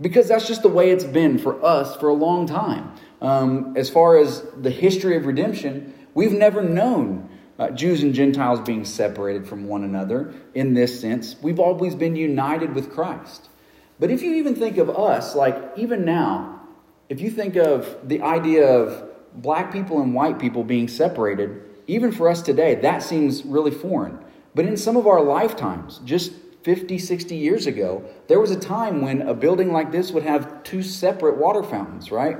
because 0.00 0.28
that's 0.28 0.46
just 0.46 0.62
the 0.62 0.68
way 0.68 0.90
it's 0.90 1.04
been 1.04 1.38
for 1.38 1.62
us 1.64 1.96
for 1.96 2.08
a 2.08 2.14
long 2.14 2.46
time. 2.46 2.92
Um, 3.20 3.76
as 3.76 3.90
far 3.90 4.16
as 4.16 4.46
the 4.56 4.70
history 4.70 5.16
of 5.16 5.26
redemption, 5.26 5.92
we've 6.14 6.32
never 6.32 6.62
known 6.62 7.28
uh, 7.60 7.68
Jews 7.70 8.02
and 8.02 8.14
Gentiles 8.14 8.58
being 8.58 8.86
separated 8.86 9.46
from 9.46 9.68
one 9.68 9.84
another 9.84 10.32
in 10.54 10.72
this 10.72 10.98
sense. 10.98 11.36
We've 11.42 11.60
always 11.60 11.94
been 11.94 12.16
united 12.16 12.74
with 12.74 12.90
Christ. 12.90 13.50
But 13.98 14.10
if 14.10 14.22
you 14.22 14.32
even 14.36 14.54
think 14.54 14.78
of 14.78 14.88
us, 14.88 15.34
like 15.34 15.72
even 15.76 16.06
now, 16.06 16.62
if 17.10 17.20
you 17.20 17.30
think 17.30 17.56
of 17.56 17.98
the 18.02 18.22
idea 18.22 18.66
of 18.66 19.04
black 19.34 19.70
people 19.70 20.00
and 20.00 20.14
white 20.14 20.38
people 20.38 20.64
being 20.64 20.88
separated, 20.88 21.60
even 21.86 22.12
for 22.12 22.30
us 22.30 22.40
today, 22.40 22.76
that 22.76 23.02
seems 23.02 23.44
really 23.44 23.70
foreign. 23.70 24.18
But 24.54 24.64
in 24.64 24.78
some 24.78 24.96
of 24.96 25.06
our 25.06 25.20
lifetimes, 25.20 26.00
just 26.06 26.32
50, 26.62 26.96
60 26.96 27.36
years 27.36 27.66
ago, 27.66 28.02
there 28.28 28.40
was 28.40 28.50
a 28.50 28.58
time 28.58 29.02
when 29.02 29.20
a 29.20 29.34
building 29.34 29.70
like 29.70 29.92
this 29.92 30.12
would 30.12 30.22
have 30.22 30.62
two 30.62 30.82
separate 30.82 31.36
water 31.36 31.62
fountains, 31.62 32.10
right? 32.10 32.38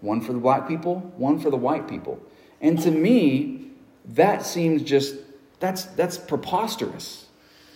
One 0.00 0.22
for 0.22 0.32
the 0.32 0.38
black 0.38 0.66
people, 0.66 1.00
one 1.18 1.38
for 1.38 1.50
the 1.50 1.56
white 1.58 1.86
people. 1.86 2.18
And 2.62 2.80
to 2.80 2.90
me, 2.90 3.64
that 4.06 4.44
seems 4.44 4.82
just 4.82 5.16
that's 5.60 5.84
that's 5.84 6.18
preposterous, 6.18 7.26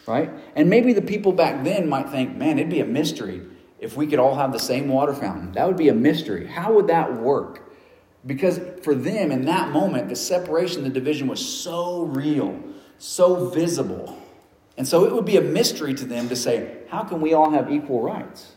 right? 0.06 0.30
And 0.56 0.68
maybe 0.68 0.92
the 0.92 1.02
people 1.02 1.32
back 1.32 1.64
then 1.64 1.88
might 1.88 2.10
think, 2.10 2.36
man, 2.36 2.58
it'd 2.58 2.70
be 2.70 2.80
a 2.80 2.86
mystery 2.86 3.42
if 3.78 3.96
we 3.96 4.06
could 4.06 4.18
all 4.18 4.34
have 4.34 4.52
the 4.52 4.58
same 4.58 4.88
water 4.88 5.14
fountain. 5.14 5.52
That 5.52 5.66
would 5.66 5.76
be 5.76 5.88
a 5.88 5.94
mystery. 5.94 6.46
How 6.46 6.72
would 6.72 6.88
that 6.88 7.14
work? 7.14 7.70
Because 8.26 8.60
for 8.82 8.94
them 8.94 9.30
in 9.30 9.44
that 9.46 9.70
moment, 9.70 10.08
the 10.08 10.16
separation, 10.16 10.82
the 10.82 10.90
division 10.90 11.28
was 11.28 11.44
so 11.44 12.02
real, 12.02 12.60
so 12.98 13.46
visible 13.46 14.18
and 14.78 14.86
so 14.86 15.04
it 15.04 15.12
would 15.12 15.24
be 15.24 15.36
a 15.36 15.42
mystery 15.42 15.92
to 15.94 16.04
them 16.04 16.28
to 16.28 16.36
say, 16.36 16.78
how 16.88 17.02
can 17.02 17.20
we 17.20 17.34
all 17.34 17.50
have 17.50 17.70
equal 17.70 18.00
rights? 18.00 18.52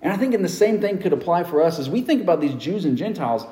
And 0.00 0.12
I 0.12 0.16
think 0.16 0.32
in 0.32 0.42
the 0.42 0.48
same 0.48 0.80
thing 0.80 0.98
could 0.98 1.12
apply 1.12 1.42
for 1.42 1.60
us 1.60 1.80
as 1.80 1.90
we 1.90 2.00
think 2.00 2.22
about 2.22 2.40
these 2.40 2.54
Jews 2.54 2.84
and 2.84 2.96
Gentiles. 2.96 3.44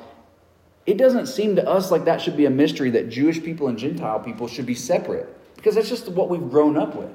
It 0.87 0.97
doesn't 0.97 1.27
seem 1.27 1.57
to 1.57 1.67
us 1.67 1.91
like 1.91 2.05
that 2.05 2.21
should 2.21 2.37
be 2.37 2.45
a 2.45 2.49
mystery 2.49 2.89
that 2.91 3.09
Jewish 3.09 3.43
people 3.43 3.67
and 3.67 3.77
Gentile 3.77 4.21
people 4.21 4.47
should 4.47 4.65
be 4.65 4.73
separate 4.73 5.27
because 5.57 5.75
that's 5.75 5.89
just 5.89 6.07
what 6.07 6.29
we've 6.29 6.49
grown 6.49 6.77
up 6.77 6.95
with. 6.95 7.11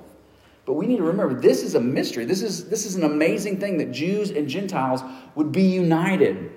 But 0.67 0.75
we 0.75 0.87
need 0.87 0.99
to 0.99 1.05
remember 1.05 1.41
this 1.41 1.63
is 1.63 1.75
a 1.75 1.81
mystery. 1.81 2.27
This 2.27 2.43
is, 2.43 2.69
this 2.69 2.85
is 2.85 2.97
an 2.97 3.03
amazing 3.03 3.59
thing 3.59 3.79
that 3.79 3.91
Jews 3.91 4.31
and 4.31 4.47
Gentiles 4.47 5.03
would 5.35 5.53
be 5.53 5.63
united. 5.63 6.53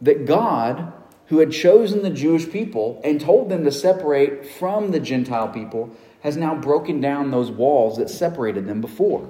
That 0.00 0.26
God, 0.26 0.92
who 1.26 1.38
had 1.38 1.50
chosen 1.50 2.02
the 2.02 2.10
Jewish 2.10 2.48
people 2.48 3.00
and 3.04 3.20
told 3.20 3.48
them 3.48 3.64
to 3.64 3.72
separate 3.72 4.46
from 4.46 4.92
the 4.92 5.00
Gentile 5.00 5.48
people, 5.48 5.90
has 6.22 6.36
now 6.36 6.54
broken 6.54 7.00
down 7.00 7.32
those 7.32 7.50
walls 7.50 7.98
that 7.98 8.08
separated 8.08 8.66
them 8.66 8.80
before. 8.80 9.28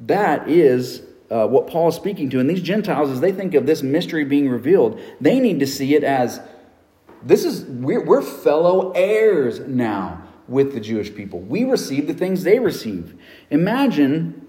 That 0.00 0.48
is 0.48 1.02
uh, 1.30 1.46
what 1.46 1.66
Paul 1.66 1.88
is 1.88 1.94
speaking 1.94 2.30
to. 2.30 2.40
And 2.40 2.48
these 2.48 2.62
Gentiles, 2.62 3.10
as 3.10 3.20
they 3.20 3.32
think 3.32 3.54
of 3.54 3.66
this 3.66 3.82
mystery 3.82 4.24
being 4.24 4.48
revealed, 4.48 5.00
they 5.20 5.40
need 5.40 5.60
to 5.60 5.66
see 5.66 5.94
it 5.94 6.04
as 6.04 6.40
this 7.22 7.44
is, 7.44 7.64
we're, 7.64 8.04
we're 8.04 8.22
fellow 8.22 8.92
heirs 8.92 9.60
now 9.60 10.22
with 10.46 10.72
the 10.72 10.80
Jewish 10.80 11.14
people. 11.14 11.40
We 11.40 11.64
receive 11.64 12.06
the 12.06 12.14
things 12.14 12.44
they 12.44 12.58
receive. 12.58 13.14
Imagine 13.50 14.46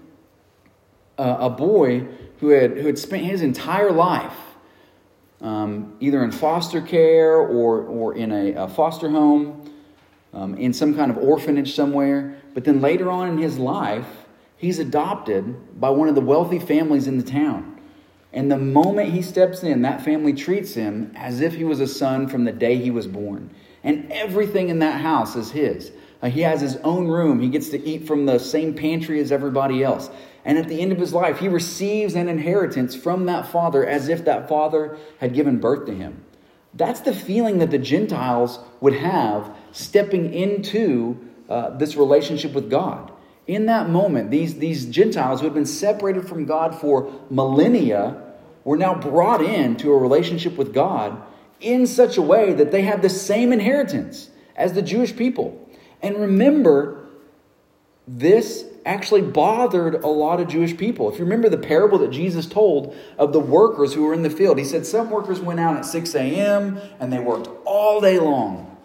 uh, 1.18 1.36
a 1.40 1.50
boy 1.50 2.06
who 2.38 2.50
had, 2.50 2.78
who 2.78 2.86
had 2.86 2.98
spent 2.98 3.24
his 3.24 3.42
entire 3.42 3.92
life 3.92 4.36
um, 5.42 5.96
either 6.00 6.22
in 6.22 6.30
foster 6.30 6.80
care 6.80 7.36
or, 7.36 7.82
or 7.82 8.14
in 8.14 8.32
a, 8.32 8.52
a 8.52 8.68
foster 8.68 9.10
home 9.10 9.70
um, 10.32 10.54
in 10.56 10.72
some 10.72 10.94
kind 10.94 11.10
of 11.10 11.18
orphanage 11.18 11.74
somewhere. 11.74 12.40
But 12.54 12.64
then 12.64 12.80
later 12.80 13.10
on 13.10 13.28
in 13.28 13.38
his 13.38 13.58
life, 13.58 14.19
he's 14.60 14.78
adopted 14.78 15.80
by 15.80 15.88
one 15.88 16.08
of 16.08 16.14
the 16.14 16.20
wealthy 16.20 16.58
families 16.58 17.06
in 17.06 17.16
the 17.16 17.24
town. 17.24 17.80
And 18.32 18.50
the 18.50 18.58
moment 18.58 19.12
he 19.12 19.22
steps 19.22 19.62
in, 19.62 19.82
that 19.82 20.04
family 20.04 20.34
treats 20.34 20.74
him 20.74 21.12
as 21.16 21.40
if 21.40 21.54
he 21.54 21.64
was 21.64 21.80
a 21.80 21.86
son 21.86 22.28
from 22.28 22.44
the 22.44 22.52
day 22.52 22.76
he 22.76 22.90
was 22.90 23.06
born. 23.06 23.50
And 23.82 24.12
everything 24.12 24.68
in 24.68 24.80
that 24.80 25.00
house 25.00 25.34
is 25.34 25.50
his. 25.50 25.90
Uh, 26.22 26.28
he 26.28 26.42
has 26.42 26.60
his 26.60 26.76
own 26.76 27.08
room. 27.08 27.40
He 27.40 27.48
gets 27.48 27.70
to 27.70 27.82
eat 27.82 28.06
from 28.06 28.26
the 28.26 28.38
same 28.38 28.74
pantry 28.74 29.18
as 29.20 29.32
everybody 29.32 29.82
else. 29.82 30.10
And 30.44 30.58
at 30.58 30.68
the 30.68 30.80
end 30.80 30.92
of 30.92 30.98
his 30.98 31.14
life, 31.14 31.38
he 31.38 31.48
receives 31.48 32.14
an 32.14 32.28
inheritance 32.28 32.94
from 32.94 33.24
that 33.26 33.46
father 33.46 33.84
as 33.84 34.08
if 34.08 34.26
that 34.26 34.46
father 34.46 34.98
had 35.18 35.32
given 35.32 35.58
birth 35.58 35.86
to 35.86 35.94
him. 35.94 36.22
That's 36.74 37.00
the 37.00 37.14
feeling 37.14 37.58
that 37.58 37.70
the 37.70 37.78
Gentiles 37.78 38.60
would 38.80 38.94
have 38.94 39.56
stepping 39.72 40.32
into 40.34 41.18
uh, 41.48 41.70
this 41.70 41.96
relationship 41.96 42.52
with 42.52 42.70
God. 42.70 43.10
In 43.50 43.66
that 43.66 43.88
moment, 43.88 44.30
these, 44.30 44.58
these 44.58 44.86
Gentiles 44.86 45.40
who 45.40 45.46
had 45.46 45.54
been 45.54 45.66
separated 45.66 46.28
from 46.28 46.44
God 46.44 46.72
for 46.72 47.12
millennia 47.30 48.22
were 48.62 48.76
now 48.76 48.94
brought 48.94 49.42
into 49.42 49.90
a 49.90 49.98
relationship 49.98 50.56
with 50.56 50.72
God 50.72 51.20
in 51.58 51.84
such 51.88 52.16
a 52.16 52.22
way 52.22 52.52
that 52.52 52.70
they 52.70 52.82
have 52.82 53.02
the 53.02 53.08
same 53.08 53.52
inheritance 53.52 54.30
as 54.54 54.74
the 54.74 54.82
Jewish 54.82 55.16
people. 55.16 55.68
And 56.00 56.16
remember, 56.16 57.08
this 58.06 58.66
actually 58.86 59.22
bothered 59.22 59.94
a 59.94 60.06
lot 60.06 60.38
of 60.38 60.46
Jewish 60.46 60.76
people. 60.76 61.10
If 61.12 61.18
you 61.18 61.24
remember 61.24 61.48
the 61.48 61.58
parable 61.58 61.98
that 61.98 62.12
Jesus 62.12 62.46
told 62.46 62.94
of 63.18 63.32
the 63.32 63.40
workers 63.40 63.94
who 63.94 64.04
were 64.04 64.14
in 64.14 64.22
the 64.22 64.30
field, 64.30 64.58
he 64.58 64.64
said 64.64 64.86
some 64.86 65.10
workers 65.10 65.40
went 65.40 65.58
out 65.58 65.76
at 65.76 65.84
6 65.84 66.14
a.m. 66.14 66.78
and 67.00 67.12
they 67.12 67.18
worked 67.18 67.48
all 67.64 68.00
day 68.00 68.20
long. 68.20 68.76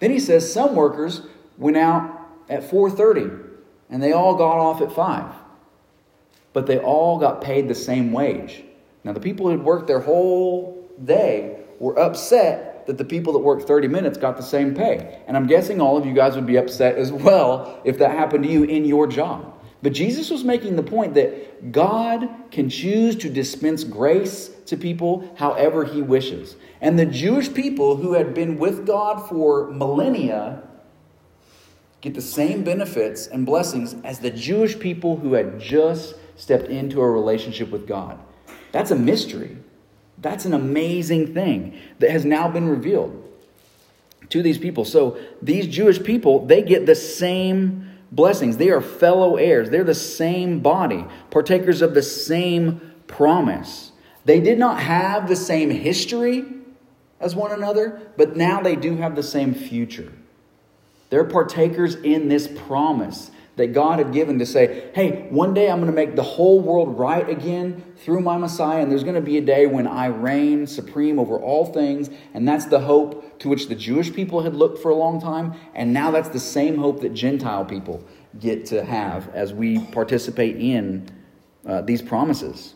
Then 0.00 0.10
he 0.10 0.18
says 0.18 0.50
some 0.50 0.74
workers 0.74 1.20
went 1.58 1.76
out 1.76 2.18
at 2.48 2.62
4:30 2.62 3.43
and 3.90 4.02
they 4.02 4.12
all 4.12 4.34
got 4.34 4.58
off 4.58 4.80
at 4.80 4.92
5. 4.92 5.34
But 6.52 6.66
they 6.66 6.78
all 6.78 7.18
got 7.18 7.40
paid 7.40 7.68
the 7.68 7.74
same 7.74 8.12
wage. 8.12 8.62
Now 9.02 9.12
the 9.12 9.20
people 9.20 9.46
who 9.46 9.52
had 9.52 9.64
worked 9.64 9.86
their 9.86 10.00
whole 10.00 10.88
day 11.04 11.58
were 11.78 11.98
upset 11.98 12.86
that 12.86 12.98
the 12.98 13.04
people 13.04 13.32
that 13.32 13.40
worked 13.40 13.66
30 13.66 13.88
minutes 13.88 14.18
got 14.18 14.36
the 14.36 14.42
same 14.42 14.74
pay. 14.74 15.22
And 15.26 15.36
I'm 15.36 15.46
guessing 15.46 15.80
all 15.80 15.96
of 15.96 16.06
you 16.06 16.14
guys 16.14 16.34
would 16.34 16.46
be 16.46 16.56
upset 16.56 16.96
as 16.96 17.12
well 17.12 17.80
if 17.84 17.98
that 17.98 18.12
happened 18.12 18.44
to 18.44 18.50
you 18.50 18.64
in 18.64 18.84
your 18.84 19.06
job. 19.06 19.50
But 19.82 19.92
Jesus 19.92 20.30
was 20.30 20.44
making 20.44 20.76
the 20.76 20.82
point 20.82 21.14
that 21.14 21.72
God 21.72 22.28
can 22.50 22.70
choose 22.70 23.16
to 23.16 23.28
dispense 23.28 23.84
grace 23.84 24.48
to 24.66 24.78
people 24.78 25.30
however 25.36 25.84
he 25.84 26.00
wishes. 26.00 26.56
And 26.80 26.98
the 26.98 27.04
Jewish 27.04 27.52
people 27.52 27.96
who 27.96 28.14
had 28.14 28.32
been 28.32 28.58
with 28.58 28.86
God 28.86 29.28
for 29.28 29.70
millennia 29.70 30.62
get 32.04 32.12
the 32.12 32.20
same 32.20 32.62
benefits 32.62 33.26
and 33.28 33.46
blessings 33.46 33.96
as 34.04 34.18
the 34.18 34.30
Jewish 34.30 34.78
people 34.78 35.16
who 35.16 35.32
had 35.32 35.58
just 35.58 36.14
stepped 36.36 36.68
into 36.68 37.00
a 37.00 37.10
relationship 37.10 37.70
with 37.70 37.86
God. 37.86 38.18
That's 38.72 38.90
a 38.90 38.94
mystery. 38.94 39.56
That's 40.18 40.44
an 40.44 40.52
amazing 40.52 41.32
thing 41.32 41.80
that 42.00 42.10
has 42.10 42.26
now 42.26 42.46
been 42.48 42.68
revealed 42.68 43.26
to 44.28 44.42
these 44.42 44.58
people. 44.58 44.84
So 44.84 45.16
these 45.40 45.66
Jewish 45.66 46.02
people, 46.02 46.44
they 46.44 46.60
get 46.60 46.84
the 46.84 46.94
same 46.94 47.90
blessings. 48.12 48.58
They 48.58 48.68
are 48.68 48.82
fellow 48.82 49.36
heirs. 49.36 49.70
They're 49.70 49.82
the 49.82 49.94
same 49.94 50.60
body, 50.60 51.06
partakers 51.30 51.80
of 51.80 51.94
the 51.94 52.02
same 52.02 52.82
promise. 53.06 53.92
They 54.26 54.40
did 54.40 54.58
not 54.58 54.78
have 54.78 55.26
the 55.26 55.36
same 55.36 55.70
history 55.70 56.44
as 57.18 57.34
one 57.34 57.52
another, 57.52 58.02
but 58.18 58.36
now 58.36 58.60
they 58.60 58.76
do 58.76 58.96
have 58.96 59.16
the 59.16 59.22
same 59.22 59.54
future. 59.54 60.12
They're 61.14 61.22
partakers 61.22 61.94
in 61.94 62.26
this 62.26 62.48
promise 62.48 63.30
that 63.54 63.68
God 63.68 64.00
had 64.00 64.12
given 64.12 64.40
to 64.40 64.46
say, 64.46 64.90
hey, 64.96 65.28
one 65.30 65.54
day 65.54 65.70
I'm 65.70 65.76
going 65.76 65.86
to 65.86 65.94
make 65.94 66.16
the 66.16 66.24
whole 66.24 66.58
world 66.58 66.98
right 66.98 67.28
again 67.28 67.84
through 67.98 68.18
my 68.18 68.36
Messiah, 68.36 68.82
and 68.82 68.90
there's 68.90 69.04
going 69.04 69.14
to 69.14 69.20
be 69.20 69.38
a 69.38 69.40
day 69.40 69.66
when 69.66 69.86
I 69.86 70.06
reign 70.06 70.66
supreme 70.66 71.20
over 71.20 71.38
all 71.38 71.66
things. 71.66 72.10
And 72.34 72.48
that's 72.48 72.64
the 72.64 72.80
hope 72.80 73.38
to 73.38 73.48
which 73.48 73.68
the 73.68 73.76
Jewish 73.76 74.12
people 74.12 74.42
had 74.42 74.56
looked 74.56 74.82
for 74.82 74.90
a 74.90 74.96
long 74.96 75.20
time. 75.20 75.54
And 75.72 75.92
now 75.92 76.10
that's 76.10 76.30
the 76.30 76.40
same 76.40 76.78
hope 76.78 77.00
that 77.02 77.14
Gentile 77.14 77.64
people 77.64 78.02
get 78.40 78.66
to 78.66 78.84
have 78.84 79.28
as 79.28 79.52
we 79.52 79.78
participate 79.92 80.56
in 80.56 81.08
uh, 81.64 81.82
these 81.82 82.02
promises. 82.02 82.74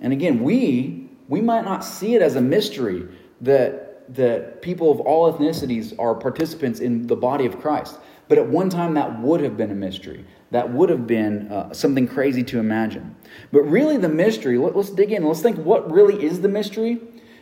And 0.00 0.14
again, 0.14 0.42
we, 0.42 1.10
we 1.28 1.42
might 1.42 1.66
not 1.66 1.84
see 1.84 2.14
it 2.14 2.22
as 2.22 2.34
a 2.34 2.40
mystery 2.40 3.06
that, 3.42 3.89
that 4.10 4.60
people 4.62 4.90
of 4.90 5.00
all 5.00 5.32
ethnicities 5.32 5.94
are 5.98 6.14
participants 6.14 6.80
in 6.80 7.06
the 7.06 7.16
body 7.16 7.46
of 7.46 7.60
Christ. 7.60 7.98
But 8.28 8.38
at 8.38 8.48
one 8.48 8.70
time, 8.70 8.94
that 8.94 9.20
would 9.20 9.40
have 9.40 9.56
been 9.56 9.70
a 9.70 9.74
mystery. 9.74 10.24
That 10.50 10.72
would 10.72 10.88
have 10.88 11.06
been 11.06 11.50
uh, 11.50 11.72
something 11.72 12.06
crazy 12.06 12.42
to 12.44 12.58
imagine. 12.58 13.16
But 13.52 13.62
really, 13.62 13.96
the 13.96 14.08
mystery, 14.08 14.58
let, 14.58 14.76
us 14.76 14.90
dig 14.90 15.12
in. 15.12 15.24
Let's 15.24 15.40
think 15.40 15.58
what 15.58 15.90
really 15.90 16.24
is 16.24 16.40
the 16.40 16.48
mystery. 16.48 17.00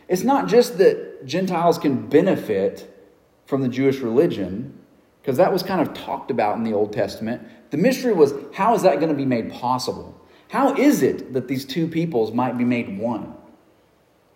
It's 0.09 0.23
not 0.23 0.49
just 0.49 0.79
that 0.79 1.27
Gentiles 1.27 1.79
can 1.79 2.09
benefit 2.09 2.95
from 3.47 3.63
the 3.63 3.69
Jewish 3.69 3.99
religion, 3.99 4.79
because 5.23 5.39
that 5.39 5.53
was 5.53 5.63
kind 5.63 5.81
of 5.81 5.95
talked 5.95 6.31
about 6.31 6.57
in 6.57 6.65
the 6.65 6.73
Old 6.73 6.93
Testament. 6.93 7.43
The 7.71 7.77
mystery 7.77 8.13
was 8.13 8.33
how 8.55 8.75
is 8.75 8.83
that 8.83 8.97
going 8.97 9.11
to 9.11 9.15
be 9.15 9.27
made 9.27 9.51
possible? 9.53 10.19
How 10.49 10.75
is 10.75 11.03
it 11.03 11.35
that 11.35 11.49
these 11.49 11.65
two 11.65 11.87
peoples 11.87 12.33
might 12.33 12.57
be 12.57 12.65
made 12.65 12.99
one? 12.99 13.35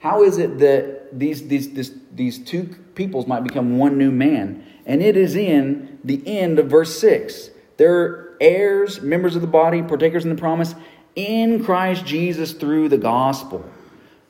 How 0.02 0.24
is 0.24 0.38
it 0.38 0.58
that 0.58 1.16
these, 1.16 1.46
these, 1.46 1.72
this, 1.74 1.92
these 2.12 2.44
two 2.44 2.64
peoples 2.96 3.28
might 3.28 3.44
become 3.44 3.78
one 3.78 3.98
new 3.98 4.10
man? 4.10 4.66
And 4.84 5.00
it 5.00 5.16
is 5.16 5.36
in 5.36 6.00
the 6.02 6.20
end 6.26 6.58
of 6.58 6.66
verse 6.66 6.98
6. 6.98 7.50
They're 7.76 8.34
heirs, 8.40 9.00
members 9.00 9.36
of 9.36 9.42
the 9.42 9.48
body, 9.48 9.80
partakers 9.80 10.24
in 10.24 10.30
the 10.30 10.40
promise 10.40 10.74
in 11.14 11.64
Christ 11.64 12.04
Jesus 12.04 12.52
through 12.52 12.88
the 12.88 12.98
gospel. 12.98 13.64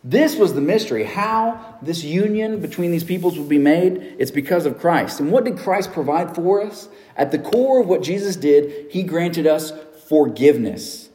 This 0.04 0.36
was 0.36 0.52
the 0.52 0.60
mystery. 0.60 1.04
How 1.04 1.78
this 1.80 2.04
union 2.04 2.60
between 2.60 2.90
these 2.90 3.04
peoples 3.04 3.38
would 3.38 3.48
be 3.48 3.56
made, 3.56 4.16
it's 4.18 4.32
because 4.32 4.66
of 4.66 4.78
Christ. 4.78 5.20
And 5.20 5.30
what 5.30 5.44
did 5.44 5.56
Christ 5.56 5.92
provide 5.92 6.34
for 6.34 6.60
us? 6.60 6.88
At 7.16 7.30
the 7.30 7.38
core 7.38 7.80
of 7.80 7.86
what 7.88 8.02
Jesus 8.02 8.36
did, 8.36 8.90
he 8.90 9.04
granted 9.04 9.46
us 9.46 9.72
forgiveness. 10.08 11.08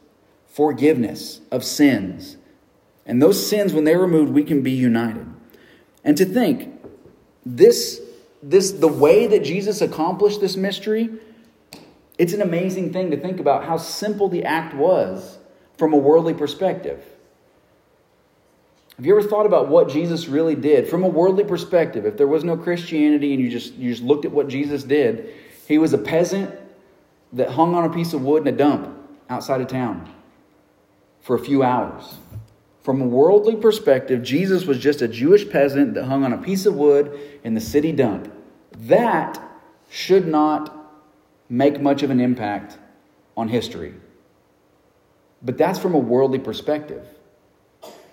Forgiveness 0.48 1.42
of 1.52 1.62
sins. 1.62 2.37
And 3.08 3.22
those 3.22 3.44
sins, 3.44 3.72
when 3.72 3.84
they're 3.84 3.98
removed, 3.98 4.32
we 4.32 4.44
can 4.44 4.62
be 4.62 4.70
united. 4.70 5.26
And 6.04 6.16
to 6.18 6.26
think, 6.26 6.70
this, 7.44 8.00
this, 8.42 8.70
the 8.70 8.86
way 8.86 9.26
that 9.26 9.42
Jesus 9.42 9.80
accomplished 9.80 10.40
this 10.40 10.56
mystery, 10.56 11.08
it's 12.18 12.34
an 12.34 12.42
amazing 12.42 12.92
thing 12.92 13.10
to 13.10 13.16
think 13.16 13.40
about 13.40 13.64
how 13.64 13.78
simple 13.78 14.28
the 14.28 14.44
act 14.44 14.74
was 14.74 15.38
from 15.78 15.94
a 15.94 15.96
worldly 15.96 16.34
perspective. 16.34 17.02
Have 18.96 19.06
you 19.06 19.16
ever 19.16 19.26
thought 19.26 19.46
about 19.46 19.68
what 19.68 19.88
Jesus 19.88 20.26
really 20.26 20.56
did 20.56 20.88
from 20.88 21.04
a 21.04 21.08
worldly 21.08 21.44
perspective? 21.44 22.04
If 22.04 22.16
there 22.16 22.26
was 22.26 22.42
no 22.44 22.56
Christianity 22.56 23.32
and 23.32 23.40
you 23.40 23.48
just 23.48 23.74
you 23.74 23.90
just 23.90 24.02
looked 24.02 24.24
at 24.24 24.32
what 24.32 24.48
Jesus 24.48 24.82
did, 24.82 25.32
he 25.68 25.78
was 25.78 25.92
a 25.92 25.98
peasant 25.98 26.52
that 27.32 27.50
hung 27.50 27.76
on 27.76 27.84
a 27.84 27.90
piece 27.90 28.12
of 28.12 28.22
wood 28.22 28.42
in 28.46 28.52
a 28.52 28.56
dump 28.56 28.92
outside 29.30 29.60
of 29.60 29.68
town 29.68 30.12
for 31.20 31.36
a 31.36 31.38
few 31.38 31.62
hours. 31.62 32.16
From 32.88 33.02
a 33.02 33.06
worldly 33.06 33.54
perspective, 33.54 34.22
Jesus 34.22 34.64
was 34.64 34.78
just 34.78 35.02
a 35.02 35.08
Jewish 35.08 35.46
peasant 35.50 35.92
that 35.92 36.04
hung 36.04 36.24
on 36.24 36.32
a 36.32 36.38
piece 36.38 36.64
of 36.64 36.74
wood 36.74 37.20
in 37.44 37.52
the 37.52 37.60
city 37.60 37.92
dump. 37.92 38.32
That 38.86 39.38
should 39.90 40.26
not 40.26 40.74
make 41.50 41.82
much 41.82 42.02
of 42.02 42.08
an 42.08 42.18
impact 42.18 42.78
on 43.36 43.48
history. 43.48 43.92
But 45.42 45.58
that's 45.58 45.78
from 45.78 45.94
a 45.94 45.98
worldly 45.98 46.38
perspective. 46.38 47.06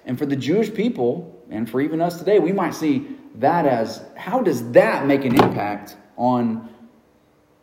And 0.06 0.20
for 0.20 0.26
the 0.26 0.36
Jewish 0.36 0.74
people, 0.74 1.42
and 1.50 1.70
for 1.70 1.80
even 1.80 2.02
us 2.02 2.20
today, 2.20 2.40
we 2.40 2.52
might 2.52 2.74
see 2.74 3.08
that 3.36 3.66
as 3.66 4.04
how 4.18 4.42
does 4.42 4.74
that 4.74 5.08
make 5.08 5.24
an 5.24 5.42
impact 5.42 5.96
on, 6.18 6.68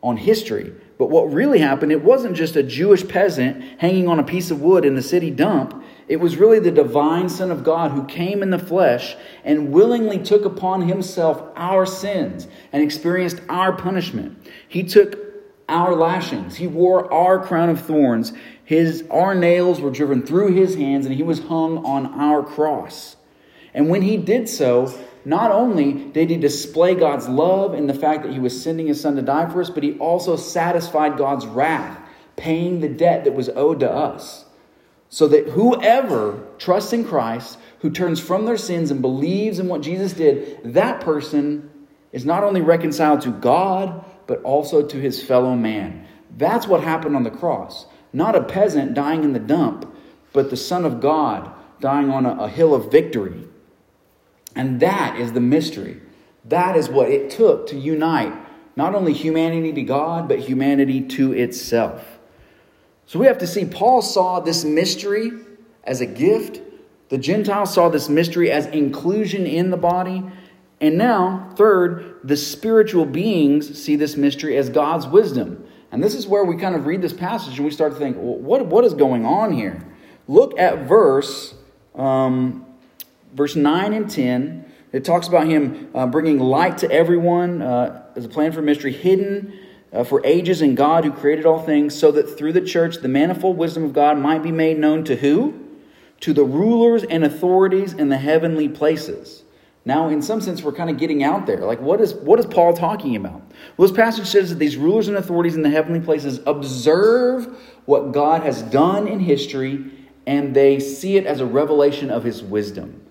on 0.03 0.17
history? 0.17 0.73
But 0.97 1.11
what 1.11 1.31
really 1.31 1.59
happened, 1.59 1.93
it 1.93 2.03
wasn't 2.03 2.37
just 2.37 2.57
a 2.57 2.63
Jewish 2.63 3.07
peasant 3.07 3.63
hanging 3.79 4.09
on 4.09 4.19
a 4.19 4.25
piece 4.25 4.51
of 4.51 4.63
wood 4.63 4.87
in 4.87 4.95
the 4.95 5.03
city 5.03 5.31
dump. 5.31 5.82
It 6.09 6.17
was 6.17 6.37
really 6.37 6.59
the 6.59 6.71
divine 6.71 7.29
Son 7.29 7.51
of 7.51 7.65
God 7.65 7.93
who 7.93 8.05
came 8.05 8.43
in 8.43 8.51
the 8.51 8.59
flesh 8.59 9.17
and 9.45 9.73
willingly 9.73 10.19
took 10.19 10.45
upon 10.45 10.83
himself 10.83 11.43
our 11.57 11.87
sins 11.87 12.49
and 12.73 12.83
experienced 12.83 13.41
our 13.49 13.73
punishment. 13.73 14.39
He 14.69 14.83
took 14.83 15.19
our 15.69 15.95
lashings, 15.95 16.57
he 16.57 16.67
wore 16.67 17.13
our 17.13 17.45
crown 17.45 17.71
of 17.71 17.81
thorns. 17.81 18.33
His, 18.65 19.05
our 19.11 19.35
nails 19.35 19.81
were 19.81 19.91
driven 19.91 20.25
through 20.25 20.55
his 20.55 20.75
hands, 20.75 21.07
and 21.07 21.15
he 21.15 21.23
was 21.23 21.41
hung 21.41 21.85
on 21.85 22.07
our 22.21 22.43
cross. 22.43 23.17
And 23.75 23.89
when 23.89 24.03
he 24.03 24.17
did 24.17 24.49
so, 24.49 24.93
not 25.25 25.51
only 25.51 25.93
did 25.93 26.31
he 26.31 26.37
display 26.37 26.95
God's 26.95 27.29
love 27.29 27.75
in 27.75 27.87
the 27.87 27.95
fact 27.95 28.25
that 28.25 28.33
he 28.33 28.39
was 28.39 28.61
sending 28.61 28.87
his 28.87 29.01
son 29.01 29.17
to 29.17 29.23
die 29.23 29.51
for 29.51 29.61
us, 29.61 29.71
but 29.71 29.83
he 29.83 29.99
also 29.99 30.37
satisfied 30.37 31.17
God's 31.17 31.47
wrath, 31.47 31.99
paying 32.37 32.81
the 32.81 32.89
debt 32.89 33.25
that 33.25 33.35
was 33.35 33.49
owed 33.51 33.81
to 33.81 33.91
us 33.91 34.47
so 35.13 35.29
that 35.29 35.47
whoever 35.51 36.43
trusts 36.57 36.95
in 36.95 37.05
Christ, 37.05 37.59
who 37.81 37.91
turns 37.91 38.19
from 38.19 38.47
their 38.47 38.57
sins 38.57 38.91
and 38.91 39.03
believes 39.03 39.59
in 39.59 39.69
what 39.69 39.83
Jesus 39.83 40.15
did, 40.15 40.73
that 40.73 41.03
person 41.03 41.69
is 42.13 42.25
not 42.25 42.43
only 42.43 42.63
reconciled 42.63 43.21
to 43.21 43.31
God, 43.31 44.07
but 44.27 44.41
also 44.43 44.87
to 44.87 44.97
his 44.97 45.23
fellow 45.23 45.55
man. 45.55 46.07
That's 46.35 46.67
what 46.67 46.83
happened 46.83 47.15
on 47.15 47.25
the 47.25 47.31
cross. 47.31 47.85
Not 48.15 48.35
a 48.35 48.43
peasant 48.43 48.95
dying 48.95 49.23
in 49.23 49.35
the 49.35 49.39
dump, 49.39 49.95
but 50.33 50.49
the 50.49 50.57
Son 50.57 50.87
of 50.87 51.03
God 51.03 51.53
dying 51.79 52.09
on 52.09 52.25
a, 52.25 52.45
a 52.45 52.49
hill 52.49 52.75
of 52.75 52.91
victory. 52.91 53.45
And 54.57 54.81
that 54.81 55.21
is 55.21 55.33
the 55.33 55.41
mystery. 55.41 56.01
That 56.47 56.75
is 56.75 56.89
what 56.89 57.11
it 57.11 57.29
took 57.29 57.67
to 57.67 57.77
unite 57.77 58.33
not 58.77 58.95
only 58.95 59.13
humanity 59.13 59.75
to 59.75 59.83
God, 59.83 60.27
but 60.27 60.39
humanity 60.39 61.03
to 61.03 61.35
itself. 61.35 62.12
So 63.13 63.19
we 63.19 63.27
have 63.27 63.37
to 63.39 63.47
see 63.47 63.67
Paul 63.67 64.01
saw 64.01 64.41
this 64.41 64.65
mystery 64.65 65.33
as 65.85 66.01
a 66.01 66.07
gift. 66.07 66.63
The 67.11 67.19
Gentiles 67.19 67.75
saw 67.75 67.91
this 67.91 68.09
mystery 68.09 68.51
as 68.51 68.65
inclusion 68.69 69.45
in 69.45 69.69
the 69.69 69.77
body. 69.77 70.25
And 70.81 70.97
now, 70.97 71.51
third, 71.55 72.21
the 72.25 72.39
spiritual 72.39 73.05
beings 73.05 73.79
see 73.79 73.97
this 73.97 74.17
mystery 74.17 74.57
as 74.57 74.71
God's 74.71 75.07
wisdom. 75.07 75.63
And 75.91 76.03
this 76.03 76.15
is 76.15 76.27
where 76.27 76.43
we 76.47 76.57
kind 76.57 76.75
of 76.75 76.87
read 76.87 77.03
this 77.03 77.13
passage 77.13 77.57
and 77.57 77.67
we 77.67 77.71
start 77.71 77.93
to 77.93 77.99
think, 77.99 78.17
well, 78.17 78.39
what, 78.39 78.65
what 78.65 78.83
is 78.83 78.95
going 78.95 79.27
on 79.27 79.53
here? 79.53 79.87
Look 80.27 80.59
at 80.59 80.89
verse, 80.89 81.53
um, 81.95 82.65
verse 83.35 83.55
9 83.55 83.93
and 83.93 84.09
10. 84.09 84.73
It 84.93 85.05
talks 85.05 85.29
about 85.29 85.47
him 85.47 85.91
uh, 85.95 86.07
bringing 86.07 86.39
light 86.39 86.79
to 86.79 86.91
everyone 86.91 87.61
uh, 87.61 88.07
as 88.17 88.25
a 88.25 88.29
plan 88.31 88.53
for 88.53 88.63
mystery 88.63 88.95
hidden 88.95 89.53
uh, 89.93 90.05
for 90.05 90.25
ages 90.25 90.63
in 90.63 90.75
God 90.75 91.05
who 91.05 91.13
created 91.13 91.47
all 91.47 91.61
things, 91.61 91.99
so 91.99 92.11
that 92.13 92.39
through 92.39 92.53
the 92.53 92.61
church 92.61 92.97
the 92.97 93.09
manifold 93.09 93.57
wisdom 93.57 93.85
of 93.85 93.93
God 93.93 94.19
might 94.19 94.43
be 94.43 94.53
made 94.53 94.79
known 94.79 95.05
to 95.05 95.17
who? 95.17 95.59
To 96.21 96.33
the 96.33 96.45
rulers 96.45 97.03
and 97.05 97.25
authorities 97.25 97.93
in 97.93 98.09
the 98.09 98.19
heavenly 98.19 98.69
places. 98.69 99.45
Now, 99.85 100.09
in 100.09 100.23
some 100.23 100.41
sense, 100.41 100.63
we're 100.63 100.73
kind 100.73 100.91
of 100.91 100.97
getting 100.97 101.25
out 101.25 101.47
there. 101.47 101.59
Like, 101.59 101.81
what 101.81 102.01
is, 102.01 102.15
what 102.15 102.39
is 102.39 102.47
Paul 102.47 102.73
talking 102.73 103.17
about? 103.17 103.43
Well, 103.77 103.89
this 103.89 103.97
passage 103.97 104.29
says 104.29 104.51
that 104.51 104.61
these 104.61 104.77
rulers 104.77 105.09
and 105.09 105.17
authorities 105.17 105.57
in 105.57 105.63
the 105.63 105.71
heavenly 105.71 106.01
places 106.01 106.39
observe 106.47 107.59
what 107.85 108.13
God 108.13 108.45
has 108.45 108.63
done 108.63 109.09
in 109.09 109.19
history 109.19 109.91
and 110.27 110.55
they 110.55 110.79
see 110.79 111.17
it 111.17 111.27
as 111.27 111.41
a 111.41 111.47
revelation 111.47 112.11
of 112.11 112.23
his 112.23 112.43
wisdom. 112.43 113.02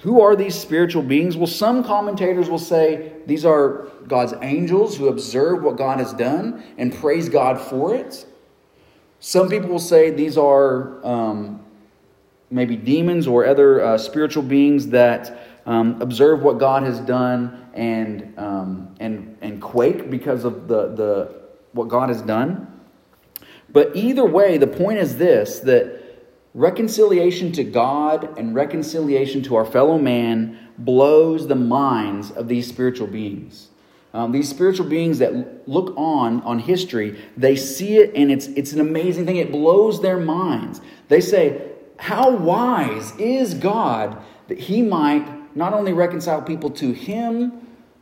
Who 0.00 0.20
are 0.20 0.36
these 0.36 0.54
spiritual 0.54 1.02
beings? 1.02 1.36
Well, 1.36 1.46
some 1.46 1.82
commentators 1.82 2.50
will 2.50 2.58
say 2.58 3.12
these 3.26 3.44
are 3.44 3.88
God's 4.06 4.34
angels 4.42 4.96
who 4.96 5.08
observe 5.08 5.62
what 5.62 5.76
God 5.76 5.98
has 5.98 6.12
done 6.12 6.62
and 6.76 6.94
praise 6.94 7.28
God 7.28 7.60
for 7.60 7.94
it. 7.94 8.26
Some 9.20 9.48
people 9.48 9.70
will 9.70 9.78
say 9.78 10.10
these 10.10 10.36
are 10.36 11.04
um, 11.04 11.64
maybe 12.50 12.76
demons 12.76 13.26
or 13.26 13.46
other 13.46 13.82
uh, 13.82 13.98
spiritual 13.98 14.42
beings 14.42 14.88
that 14.88 15.60
um, 15.64 16.00
observe 16.00 16.42
what 16.42 16.58
God 16.58 16.82
has 16.82 17.00
done 17.00 17.66
and, 17.74 18.38
um, 18.38 18.94
and, 19.00 19.36
and 19.40 19.60
quake 19.60 20.10
because 20.10 20.44
of 20.44 20.68
the, 20.68 20.94
the, 20.94 21.34
what 21.72 21.88
God 21.88 22.08
has 22.10 22.22
done. 22.22 22.72
But 23.70 23.96
either 23.96 24.24
way, 24.24 24.58
the 24.58 24.66
point 24.66 24.98
is 24.98 25.16
this 25.16 25.58
that 25.60 25.95
reconciliation 26.56 27.52
to 27.52 27.62
God 27.62 28.38
and 28.38 28.54
reconciliation 28.54 29.42
to 29.42 29.56
our 29.56 29.66
fellow 29.66 29.98
man 29.98 30.58
blows 30.78 31.46
the 31.46 31.54
minds 31.54 32.30
of 32.30 32.48
these 32.48 32.66
spiritual 32.66 33.06
beings. 33.06 33.68
Um, 34.14 34.32
these 34.32 34.48
spiritual 34.48 34.88
beings 34.88 35.18
that 35.18 35.68
look 35.68 35.92
on 35.98 36.40
on 36.40 36.58
history, 36.58 37.20
they 37.36 37.56
see 37.56 37.98
it 37.98 38.14
and 38.16 38.32
it's 38.32 38.46
it's 38.46 38.72
an 38.72 38.80
amazing 38.80 39.26
thing. 39.26 39.36
It 39.36 39.52
blows 39.52 40.00
their 40.00 40.18
minds. 40.18 40.80
They 41.08 41.20
say, 41.20 41.72
"How 41.98 42.34
wise 42.34 43.14
is 43.18 43.52
God 43.52 44.16
that 44.48 44.58
He 44.58 44.80
might 44.80 45.54
not 45.54 45.74
only 45.74 45.92
reconcile 45.92 46.40
people 46.40 46.70
to 46.70 46.92
Him, 46.92 47.52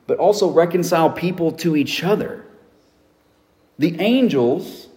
but 0.07 0.19
also 0.19 0.49
reconcile 0.53 1.11
people 1.11 1.51
to 1.51 1.75
each 1.75 2.05
other?" 2.05 2.45
The 3.81 4.01
angels 4.01 4.89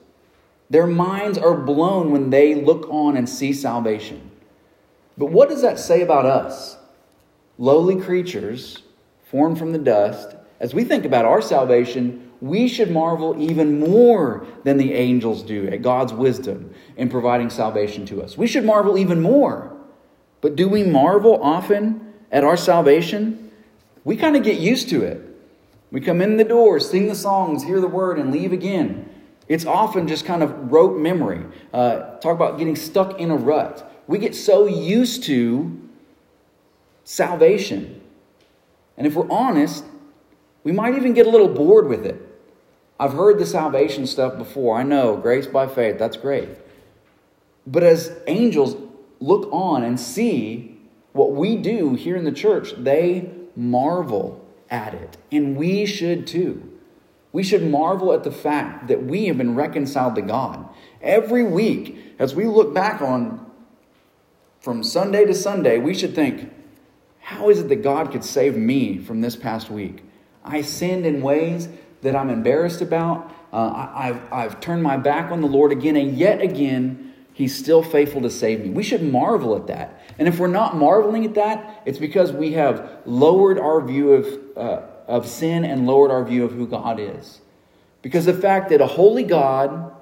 their 0.70 0.88
minds 0.88 1.38
are 1.38 1.56
blown 1.56 2.12
when 2.12 2.30
they 2.30 2.56
look 2.56 2.88
on 2.90 3.16
and 3.16 3.28
see 3.28 3.54
salvation. 3.54 4.32
But 5.18 5.32
what 5.32 5.50
does 5.50 5.62
that 5.62 5.80
say 5.80 6.02
about 6.02 6.26
us? 6.26 6.78
Lowly 7.58 8.00
creatures, 8.00 8.84
formed 9.26 9.58
from 9.58 9.72
the 9.72 9.80
dust, 9.80 10.36
as 10.60 10.74
we 10.74 10.84
think 10.84 11.06
about 11.06 11.26
our 11.26 11.42
salvation, 11.42 12.32
we 12.42 12.68
should 12.68 12.92
marvel 12.92 13.40
even 13.42 13.80
more 13.80 14.46
than 14.64 14.78
the 14.78 14.94
angels 14.94 15.44
do 15.44 15.68
at 15.68 15.82
God's 15.82 16.14
wisdom 16.14 16.74
in 16.96 17.10
providing 17.10 17.50
salvation 17.50 18.06
to 18.08 18.22
us. 18.22 18.38
We 18.38 18.48
should 18.48 18.66
marvel 18.66 18.98
even 18.98 19.22
more. 19.22 19.76
But 20.42 20.56
do 20.56 20.70
we 20.70 20.84
marvel 20.84 21.42
often 21.42 22.14
at 22.32 22.44
our 22.44 22.58
salvation? 22.58 23.52
We 24.04 24.18
kind 24.18 24.36
of 24.36 24.44
get 24.44 24.60
used 24.60 24.90
to 24.90 25.04
it. 25.04 25.24
We 25.92 26.02
come 26.02 26.22
in 26.22 26.38
the 26.38 26.44
door, 26.44 26.80
sing 26.80 27.08
the 27.08 27.16
songs, 27.16 27.64
hear 27.64 27.80
the 27.80 27.88
word, 27.88 28.20
and 28.20 28.32
leave 28.32 28.52
again. 28.52 29.07
It's 29.48 29.66
often 29.66 30.08
just 30.08 30.26
kind 30.26 30.44
of 30.44 30.72
rote 30.72 30.98
memory. 30.98 31.46
Uh, 31.74 32.18
talk 32.18 32.36
about 32.36 32.58
getting 32.58 32.76
stuck 32.76 33.20
in 33.20 33.32
a 33.32 33.36
rut. 33.36 33.90
We 34.08 34.18
get 34.18 34.36
so 34.36 34.66
used 34.68 35.24
to 35.24 35.80
salvation. 37.04 38.02
And 38.98 39.08
if 39.08 39.16
we're 39.16 39.30
honest, 39.32 39.86
we 40.64 40.72
might 40.72 40.96
even 40.96 41.14
get 41.14 41.28
a 41.28 41.30
little 41.30 41.48
bored 41.48 41.88
with 41.88 42.06
it. 42.06 42.22
I've 43.00 43.14
heard 43.14 43.38
the 43.40 43.46
salvation 43.46 44.08
stuff 44.08 44.38
before. 44.38 44.78
I 44.78 44.84
know, 44.84 45.16
grace 45.16 45.48
by 45.48 45.68
faith, 45.68 46.00
that's 46.00 46.18
great. 46.18 46.50
But 47.66 47.84
as 47.84 48.18
angels 48.28 48.76
look 49.20 49.48
on 49.52 49.84
and 49.84 50.00
see 50.00 50.78
what 51.14 51.34
we 51.34 51.56
do 51.58 51.94
here 51.94 52.16
in 52.16 52.24
the 52.24 52.32
church, 52.32 52.74
they 52.78 53.30
marvel 53.56 54.46
at 54.70 54.94
it. 54.94 55.18
And 55.32 55.56
we 55.56 55.86
should 55.86 56.28
too. 56.28 56.77
We 57.32 57.44
should 57.44 57.70
marvel 57.70 58.14
at 58.14 58.24
the 58.24 58.32
fact 58.32 58.88
that 58.88 59.04
we 59.04 59.26
have 59.26 59.38
been 59.38 59.56
reconciled 59.56 60.16
to 60.16 60.22
God. 60.22 60.68
Every 61.02 61.44
week, 61.44 62.16
as 62.20 62.34
we 62.34 62.46
look 62.46 62.74
back 62.74 63.02
on 63.02 63.46
from 64.60 64.84
Sunday 64.84 65.26
to 65.26 65.34
Sunday, 65.34 65.78
we 65.78 65.94
should 65.94 66.16
think, 66.16 66.52
how 67.20 67.50
is 67.50 67.60
it 67.60 67.70
that 67.70 67.84
God 67.84 68.12
could 68.12 68.24
save 68.24 68.56
me 68.56 68.98
from 68.98 69.22
this 69.22 69.36
past 69.36 69.70
week? 69.70 70.04
I 70.44 70.62
sinned 70.62 71.06
in 71.06 71.22
ways 71.22 71.68
that 72.02 72.16
I'm 72.16 72.30
embarrassed 72.30 72.82
about. 72.82 73.34
Uh, 73.52 73.90
I, 73.94 74.06
have 74.08 74.34
I've 74.34 74.60
turned 74.62 74.82
my 74.82 74.98
back 74.98 75.32
on 75.32 75.42
the 75.42 75.48
Lord 75.48 75.72
again, 75.72 75.96
and 75.96 76.18
yet 76.18 76.42
again, 76.42 77.04
He's 77.34 77.56
still 77.56 77.84
faithful 77.84 78.22
to 78.22 78.32
save 78.32 78.62
me. 78.62 78.72
We 78.72 78.82
should 78.82 79.04
marvel 79.04 79.56
at 79.56 79.68
that. 79.68 80.02
And 80.18 80.28
if 80.28 80.40
we're 80.40 80.48
not 80.48 80.76
marveling 80.76 81.24
at 81.24 81.36
that, 81.36 81.84
it's 81.86 82.00
because 82.00 82.32
we 82.32 82.54
have 82.54 83.04
lowered 83.06 83.60
our 83.60 83.80
view 83.86 84.14
of. 84.14 84.58
Uh, 84.58 84.82
of 85.08 85.28
sin 85.28 85.64
and 85.64 85.88
lowered 85.88 86.12
our 86.12 86.24
view 86.24 86.44
of 86.44 86.52
who 86.52 86.68
God 86.68 87.00
is. 87.00 87.42
Because 88.02 88.26
the 88.26 88.34
fact 88.34 88.70
that 88.70 88.82
a 88.82 88.88
holy 88.88 89.24
God 89.24 89.94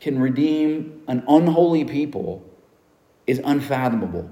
can 0.00 0.18
redeem 0.18 1.02
an 1.06 1.22
unholy 1.28 1.84
people 1.84 2.44
is 3.26 3.40
unfathomable. 3.44 4.30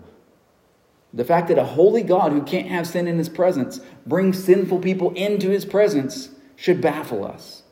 The 1.13 1.25
fact 1.25 1.49
that 1.49 1.59
a 1.59 1.65
holy 1.65 2.03
God 2.03 2.33
who 2.33 2.43
can't 2.43 2.69
have 2.69 2.87
sin 2.87 3.07
in 3.07 3.19
his 3.19 3.29
presence 3.29 3.81
brings 4.07 4.43
sinful 4.43 4.81
people 4.81 5.13
into 5.13 5.51
his 5.51 5.65
presence 5.65 6.31
should 6.57 6.81
baffle 6.81 7.25
us. 7.25 7.63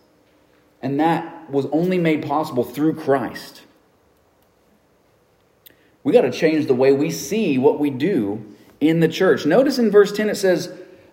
And 0.81 0.99
that 1.01 1.51
was 1.51 1.67
only 1.67 1.99
made 1.99 2.25
possible 2.25 2.65
through 2.65 2.95
Christ. 2.95 3.63
We 6.05 6.13
got 6.13 6.23
to 6.23 6.33
change 6.33 6.67
the 6.67 6.75
way 6.75 6.93
we 6.93 7.11
see 7.11 7.59
what 7.59 7.79
we 7.79 7.91
do 7.91 8.45
in 8.81 9.01
the 9.01 9.09
church. 9.09 9.47
Notice 9.47 9.79
in 9.79 9.91
verse 9.91 10.13
10 10.13 10.29
it 10.29 10.37
says, 10.37 10.73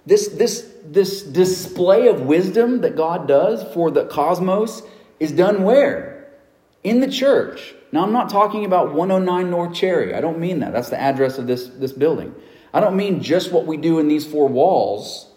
this, 0.10 0.28
this, 0.30 0.74
this 0.84 1.22
display 1.22 2.08
of 2.08 2.22
wisdom 2.22 2.82
that 2.82 2.96
God 2.96 3.28
does 3.28 3.62
for 3.76 3.92
the 3.92 4.06
cosmos 4.06 4.82
is 5.20 5.32
done 5.32 5.62
where? 5.62 6.32
In 6.84 7.00
the 7.00 7.12
church. 7.12 7.76
Now, 7.92 8.04
I'm 8.04 8.12
not 8.12 8.28
talking 8.28 8.66
about 8.66 8.96
109 8.96 9.52
North 9.52 9.76
Cherry. 9.76 10.16
I 10.16 10.22
don't 10.22 10.40
mean 10.40 10.62
that. 10.62 10.74
That's 10.74 10.90
the 10.90 11.00
address 11.00 11.38
of 11.38 11.46
this, 11.46 11.68
this 11.68 11.92
building. 11.92 12.34
I 12.74 12.80
don't 12.80 12.98
mean 12.98 13.22
just 13.22 13.52
what 13.52 13.68
we 13.68 13.78
do 13.78 14.00
in 14.00 14.08
these 14.08 14.26
four 14.26 14.48
walls. 14.48 15.32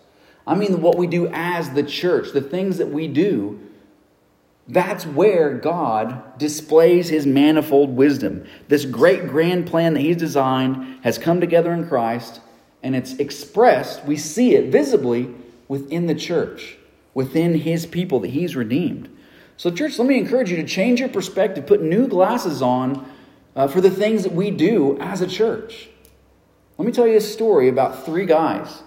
I 0.46 0.54
mean 0.54 0.80
what 0.80 0.96
we 0.96 1.06
do 1.06 1.28
as 1.28 1.70
the 1.74 1.82
church, 1.82 2.32
the 2.32 2.40
things 2.40 2.78
that 2.78 2.88
we 2.88 3.08
do. 3.08 3.60
That's 4.68 5.04
where 5.04 5.52
God 5.52 6.38
displays 6.38 7.10
his 7.10 7.26
manifold 7.26 7.94
wisdom. 7.94 8.46
This 8.68 8.86
great 8.86 9.28
grand 9.28 9.66
plan 9.66 9.92
that 9.92 10.00
he's 10.00 10.16
designed 10.16 11.00
has 11.04 11.18
come 11.18 11.42
together 11.42 11.74
in 11.74 11.86
Christ 11.86 12.40
and 12.82 12.96
it's 12.96 13.14
expressed, 13.14 14.04
we 14.04 14.16
see 14.16 14.54
it 14.54 14.70
visibly 14.72 15.32
within 15.68 16.06
the 16.06 16.14
church, 16.14 16.76
within 17.14 17.54
his 17.54 17.86
people 17.86 18.20
that 18.20 18.30
he's 18.30 18.56
redeemed. 18.56 19.08
So, 19.56 19.70
church, 19.70 19.98
let 19.98 20.08
me 20.08 20.18
encourage 20.18 20.50
you 20.50 20.56
to 20.56 20.66
change 20.66 21.00
your 21.00 21.08
perspective, 21.08 21.66
put 21.66 21.82
new 21.82 22.08
glasses 22.08 22.62
on 22.62 23.08
uh, 23.54 23.68
for 23.68 23.80
the 23.80 23.90
things 23.90 24.24
that 24.24 24.32
we 24.32 24.50
do 24.50 24.98
as 24.98 25.20
a 25.20 25.26
church. 25.26 25.88
Let 26.78 26.86
me 26.86 26.92
tell 26.92 27.06
you 27.06 27.16
a 27.16 27.20
story 27.20 27.68
about 27.68 28.04
three 28.04 28.26
guys 28.26 28.82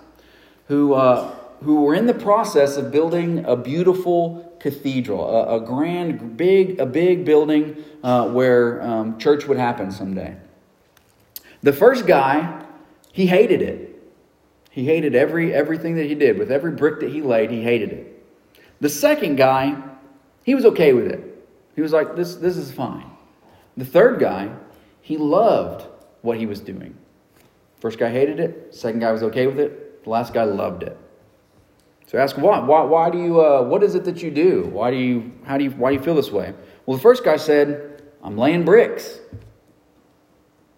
who, 0.67 0.93
uh, 0.93 1.34
who 1.63 1.81
were 1.84 1.95
in 1.95 2.08
the 2.08 2.13
process 2.13 2.75
of 2.75 2.91
building 2.91 3.45
a 3.45 3.55
beautiful 3.55 4.58
cathedral, 4.60 5.23
a, 5.29 5.58
a 5.58 5.60
grand, 5.62 6.36
big, 6.36 6.79
a 6.79 6.86
big 6.86 7.23
building 7.23 7.84
uh, 8.03 8.27
where 8.29 8.81
um, 8.81 9.17
church 9.19 9.45
would 9.45 9.58
happen 9.58 9.91
someday. 9.91 10.36
The 11.62 11.71
first 11.71 12.05
guy 12.05 12.64
he 13.15 13.28
hated 13.28 13.62
it. 13.62 13.95
He 14.71 14.84
hated 14.84 15.15
every 15.15 15.54
everything 15.54 15.95
that 15.95 16.06
he 16.06 16.15
did. 16.15 16.38
With 16.38 16.51
every 16.51 16.71
brick 16.71 16.99
that 16.99 17.10
he 17.10 17.21
laid, 17.21 17.49
he 17.49 17.63
hated 17.63 17.93
it. 17.93 18.25
The 18.82 18.89
second 18.89 19.38
guy, 19.38 19.82
he 20.43 20.54
was 20.54 20.65
okay 20.65 20.91
with 20.91 21.08
it. 21.08 21.47
He 21.78 21.82
was 21.82 21.93
like, 21.93 22.17
this, 22.17 22.36
this 22.36 22.58
is 22.58 22.73
fine. 22.73 23.10
The 23.78 23.86
third 23.86 24.19
guy, 24.19 24.54
he 25.01 25.15
loved 25.15 25.88
what 26.23 26.38
he 26.38 26.45
was 26.45 26.60
doing. 26.60 26.97
First 27.80 27.99
guy 27.99 28.10
hated 28.10 28.41
it. 28.41 28.75
Second 28.75 28.99
guy 28.99 29.13
was 29.13 29.23
okay 29.23 29.47
with 29.47 29.62
it. 29.62 30.04
The 30.04 30.10
last 30.10 30.34
guy 30.34 30.43
loved 30.43 30.84
it. 30.84 30.97
So 32.08 32.17
ask 32.17 32.38
why? 32.38 32.60
Why, 32.60 32.84
why 32.84 33.10
do 33.12 33.17
you? 33.17 33.39
Uh, 33.39 33.62
what 33.62 33.82
is 33.82 33.95
it 33.95 34.04
that 34.04 34.21
you 34.21 34.30
do? 34.30 34.69
Why 34.73 34.91
do 34.91 34.97
you? 34.97 35.32
How 35.45 35.58
do 35.58 35.63
you? 35.63 35.71
Why 35.71 35.91
do 35.91 35.95
you 35.95 36.04
feel 36.04 36.15
this 36.15 36.32
way? 36.32 36.54
Well, 36.86 36.97
the 36.97 37.01
first 37.01 37.23
guy 37.23 37.38
said, 37.38 38.04
"I'm 38.21 38.38
laying 38.38 38.65
bricks." 38.65 39.19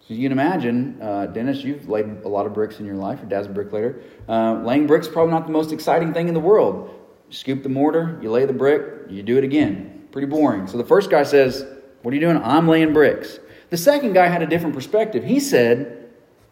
So 0.08 0.14
you 0.14 0.22
can 0.22 0.32
imagine, 0.32 0.98
uh, 1.02 1.26
Dennis, 1.26 1.62
you've 1.62 1.86
laid 1.86 2.06
a 2.24 2.28
lot 2.28 2.46
of 2.46 2.54
bricks 2.54 2.80
in 2.80 2.86
your 2.86 2.94
life. 2.94 3.18
Your 3.18 3.28
dad's 3.28 3.46
a 3.46 3.50
bricklayer. 3.50 4.00
Uh, 4.26 4.54
laying 4.64 4.86
bricks 4.86 5.06
probably 5.06 5.32
not 5.32 5.44
the 5.44 5.52
most 5.52 5.70
exciting 5.70 6.14
thing 6.14 6.28
in 6.28 6.34
the 6.34 6.40
world. 6.40 6.88
You 7.28 7.34
scoop 7.34 7.62
the 7.62 7.68
mortar, 7.68 8.18
you 8.22 8.30
lay 8.30 8.46
the 8.46 8.54
brick, 8.54 9.10
you 9.10 9.22
do 9.22 9.36
it 9.36 9.44
again. 9.44 10.08
Pretty 10.10 10.26
boring. 10.26 10.66
So 10.66 10.78
the 10.78 10.84
first 10.84 11.10
guy 11.10 11.24
says, 11.24 11.66
What 12.00 12.12
are 12.12 12.14
you 12.14 12.22
doing? 12.22 12.38
I'm 12.38 12.66
laying 12.66 12.94
bricks. 12.94 13.38
The 13.68 13.76
second 13.76 14.14
guy 14.14 14.28
had 14.28 14.40
a 14.40 14.46
different 14.46 14.74
perspective. 14.74 15.24
He 15.24 15.40
said, 15.40 16.08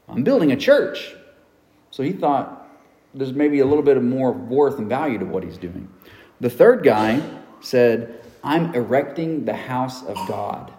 I'm 0.07 0.23
building 0.23 0.53
a 0.53 0.57
church. 0.57 1.15
So 1.91 2.03
he 2.03 2.13
thought, 2.13 2.69
there's 3.15 3.33
maybe 3.33 3.61
a 3.61 3.65
little 3.65 3.83
bit 3.83 3.97
of 3.97 4.03
more 4.03 4.33
worth 4.33 4.79
and 4.79 4.87
value 4.87 5.19
to 5.19 5.25
what 5.25 5.43
he's 5.43 5.57
doing. 5.57 5.89
The 6.41 6.51
third 6.51 6.85
guy 6.85 7.23
said, 7.63 8.23
I'm 8.45 8.75
erecting 8.75 9.47
the 9.47 9.55
house 9.57 10.05
of 10.05 10.17
God. 10.29 10.75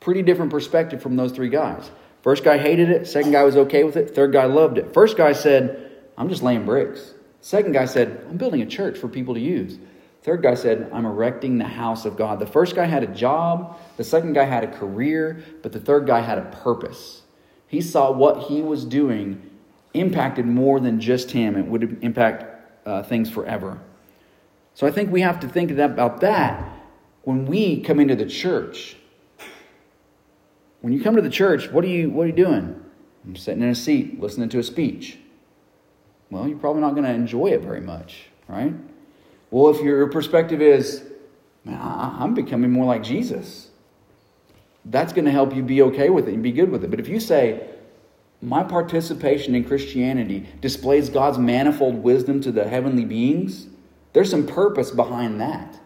Pretty 0.00 0.22
different 0.22 0.50
perspective 0.50 1.02
from 1.02 1.16
those 1.16 1.32
three 1.32 1.50
guys. 1.50 1.90
First 2.22 2.44
guy 2.44 2.58
hated 2.58 2.90
it, 2.90 3.06
second 3.06 3.32
guy 3.32 3.44
was 3.44 3.56
okay 3.56 3.84
with 3.84 3.96
it, 3.96 4.14
third 4.14 4.32
guy 4.32 4.44
loved 4.44 4.78
it. 4.78 4.92
First 4.92 5.16
guy 5.16 5.32
said, 5.32 5.90
I'm 6.18 6.28
just 6.28 6.42
laying 6.42 6.64
bricks. 6.64 7.14
Second 7.40 7.72
guy 7.72 7.86
said, 7.86 8.24
I'm 8.28 8.36
building 8.36 8.60
a 8.60 8.66
church 8.66 8.98
for 8.98 9.08
people 9.08 9.34
to 9.34 9.40
use. 9.40 9.78
Third 10.22 10.42
guy 10.42 10.54
said, 10.54 10.90
I'm 10.92 11.06
erecting 11.06 11.56
the 11.56 11.64
house 11.64 12.04
of 12.04 12.18
God. 12.18 12.40
The 12.40 12.46
first 12.46 12.74
guy 12.74 12.84
had 12.84 13.02
a 13.02 13.06
job, 13.06 13.78
the 13.96 14.04
second 14.04 14.34
guy 14.34 14.44
had 14.44 14.64
a 14.64 14.66
career, 14.66 15.42
but 15.62 15.72
the 15.72 15.80
third 15.80 16.06
guy 16.06 16.20
had 16.20 16.36
a 16.36 16.44
purpose. 16.62 17.22
He 17.66 17.80
saw 17.80 18.10
what 18.10 18.48
he 18.48 18.60
was 18.60 18.84
doing 18.84 19.50
impacted 19.94 20.46
more 20.46 20.78
than 20.78 21.00
just 21.00 21.30
him, 21.30 21.56
it 21.56 21.66
would 21.66 21.98
impact 22.02 22.44
uh, 22.86 23.02
things 23.02 23.30
forever. 23.30 23.80
So 24.74 24.86
I 24.86 24.90
think 24.90 25.10
we 25.10 25.22
have 25.22 25.40
to 25.40 25.48
think 25.48 25.70
about 25.70 26.20
that 26.20 26.64
when 27.22 27.46
we 27.46 27.80
come 27.80 27.98
into 27.98 28.14
the 28.14 28.26
church. 28.26 28.96
When 30.80 30.92
you 30.92 31.02
come 31.02 31.16
to 31.16 31.22
the 31.22 31.30
church, 31.30 31.70
what 31.70 31.84
are 31.84 31.88
you, 31.88 32.10
what 32.10 32.24
are 32.24 32.26
you 32.28 32.32
doing? 32.32 32.82
I'm 33.24 33.36
sitting 33.36 33.62
in 33.62 33.68
a 33.68 33.74
seat 33.74 34.20
listening 34.20 34.48
to 34.50 34.58
a 34.58 34.62
speech. 34.62 35.18
Well, 36.30 36.48
you're 36.48 36.58
probably 36.58 36.80
not 36.80 36.92
going 36.92 37.04
to 37.04 37.12
enjoy 37.12 37.48
it 37.48 37.60
very 37.60 37.80
much, 37.80 38.28
right? 38.48 38.72
Well, 39.50 39.74
if 39.74 39.82
your 39.82 40.06
perspective 40.08 40.62
is, 40.62 41.04
man, 41.64 41.78
I'm 41.82 42.34
becoming 42.34 42.70
more 42.70 42.86
like 42.86 43.02
Jesus, 43.02 43.68
that's 44.84 45.12
going 45.12 45.26
to 45.26 45.30
help 45.30 45.54
you 45.54 45.62
be 45.62 45.82
okay 45.82 46.08
with 46.08 46.28
it 46.28 46.34
and 46.34 46.42
be 46.42 46.52
good 46.52 46.70
with 46.70 46.84
it. 46.84 46.90
But 46.90 47.00
if 47.00 47.08
you 47.08 47.20
say, 47.20 47.68
my 48.40 48.62
participation 48.62 49.54
in 49.54 49.64
Christianity 49.64 50.46
displays 50.62 51.10
God's 51.10 51.36
manifold 51.36 51.96
wisdom 51.96 52.40
to 52.42 52.52
the 52.52 52.66
heavenly 52.66 53.04
beings, 53.04 53.66
there's 54.12 54.30
some 54.30 54.46
purpose 54.46 54.90
behind 54.90 55.40
that. 55.40 55.78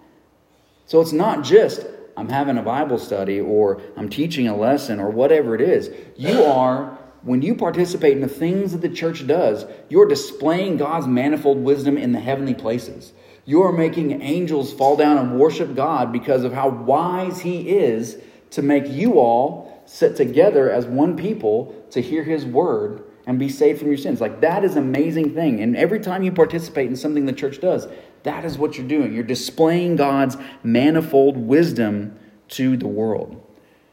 So 0.87 1.00
it's 1.00 1.12
not 1.12 1.42
just, 1.42 1.87
I'm 2.16 2.29
having 2.29 2.59
a 2.59 2.62
Bible 2.62 2.98
study 2.98 3.40
or 3.40 3.81
I'm 3.96 4.09
teaching 4.09 4.46
a 4.48 4.57
lesson 4.57 5.00
or 5.00 5.11
whatever 5.11 5.55
it 5.55 5.61
is. 5.61 5.90
You 6.16 6.44
are, 6.44 6.98
when 7.22 7.42
you 7.42 7.55
participate 7.55 8.12
in 8.12 8.20
the 8.20 8.29
things 8.29 8.72
that 8.72 8.83
the 8.83 8.88
church 8.88 9.27
does, 9.27 9.66
you're 9.88 10.07
displaying 10.07 10.77
God's 10.77 11.07
manifold 11.07 11.59
wisdom 11.59 11.96
in 11.96 12.12
the 12.12 12.20
heavenly 12.20 12.55
places. 12.55 13.12
You 13.44 13.62
are 13.62 13.72
making 13.72 14.22
angels 14.22 14.72
fall 14.72 14.96
down 14.96 15.18
and 15.18 15.38
worship 15.38 15.74
God 15.74 16.12
because 16.12 16.44
of 16.44 16.53
how 16.53 16.68
wise 16.68 17.40
He 17.40 17.77
is 17.77 18.18
to 18.50 18.62
make 18.62 18.88
you 18.88 19.18
all 19.18 19.83
sit 19.87 20.16
together 20.16 20.70
as 20.70 20.87
one 20.87 21.16
people 21.16 21.74
to 21.90 22.00
hear 22.00 22.22
His 22.22 22.46
word 22.46 23.03
and 23.27 23.38
be 23.38 23.48
saved 23.48 23.81
from 23.81 23.88
your 23.88 23.96
sins. 23.96 24.20
Like 24.20 24.40
that 24.40 24.64
is 24.64 24.77
an 24.77 24.85
amazing 24.85 25.35
thing. 25.35 25.61
And 25.61 25.77
every 25.77 26.00
time 26.00 26.22
you 26.22 26.33
participate 26.33 26.88
in 26.88 26.96
something 26.96 27.27
the 27.27 27.33
church 27.33 27.61
does, 27.61 27.87
that 28.24 28.44
is 28.44 28.58
what 28.58 28.76
you're 28.76 28.88
doing. 28.88 29.14
You're 29.14 29.22
displaying 29.22 29.96
God's 29.96 30.37
manifold 30.62 31.37
wisdom 31.37 32.18
to 32.48 32.76
the 32.76 32.88
world. 32.88 33.40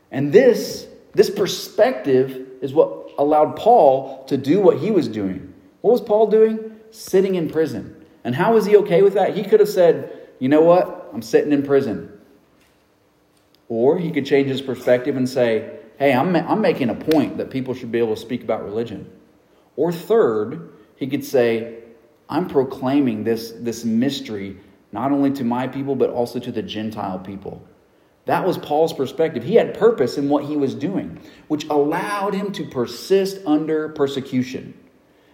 And 0.10 0.34
this, 0.34 0.88
this 1.13 1.30
perspective 1.30 2.48
is 2.62 2.74
what 2.74 3.12
allowed 3.17 3.56
Paul 3.56 4.26
to 4.26 4.38
do 4.38 4.60
what 4.60 4.78
he 4.78 4.89
was 4.89 5.08
doing. 5.08 5.54
What 5.82 5.91
was 5.91 6.02
Paul 6.02 6.28
doing? 6.28 6.78
Sitting 6.91 7.36
in 7.36 7.50
prison. 7.50 8.06
And 8.24 8.36
how 8.36 8.54
was 8.54 8.65
he 8.65 8.78
okay 8.78 9.02
with 9.02 9.13
that? 9.13 9.36
He 9.36 9.44
could 9.44 9.60
have 9.60 9.70
said, 9.70 10.17
you 10.39 10.50
know 10.50 10.62
what? 10.62 11.10
I'm 11.13 11.22
sitting 11.22 11.52
in 11.52 11.63
prison. 11.63 12.12
Or 13.67 13.98
he 13.98 14.12
could 14.12 14.26
change 14.26 14.48
his 14.48 14.62
perspective 14.62 15.17
and 15.17 15.28
say, 15.28 15.78
hey, 15.98 16.13
I'm, 16.13 16.36
I'm 16.36 16.62
making 16.62 16.89
a 16.89 16.96
point 16.96 17.38
that 17.38 17.50
people 17.50 17.74
should 17.74 17.91
be 17.91 18.00
able 18.00 18.15
to 18.15 18.22
speak 18.22 18.44
about 18.44 18.63
religion. 18.63 19.10
Or 19.76 19.91
third, 19.91 20.72
he 20.96 21.08
could 21.08 21.24
say, 21.24 21.81
I'm 22.32 22.48
proclaiming 22.48 23.26
this, 23.26 23.52
this 23.60 23.84
mystery 23.84 24.58
not 24.94 25.12
only 25.12 25.32
to 25.32 25.44
my 25.44 25.67
people, 25.67 25.96
but 25.96 26.10
also 26.10 26.39
to 26.39 26.52
the 26.52 26.62
Gentile 26.62 27.20
people. 27.20 27.62
That 28.26 28.46
was 28.46 28.58
Paul's 28.58 28.94
perspective. 28.94 29.44
He 29.44 29.56
had 29.56 29.78
purpose 29.78 30.17
in 30.17 30.30
what 30.30 30.46
he 30.46 30.56
was 30.56 30.76
doing, 30.76 31.20
which 31.48 31.65
allowed 31.65 32.34
him 32.34 32.52
to 32.54 32.65
persist 32.65 33.39
under 33.46 33.89
persecution. 33.89 34.74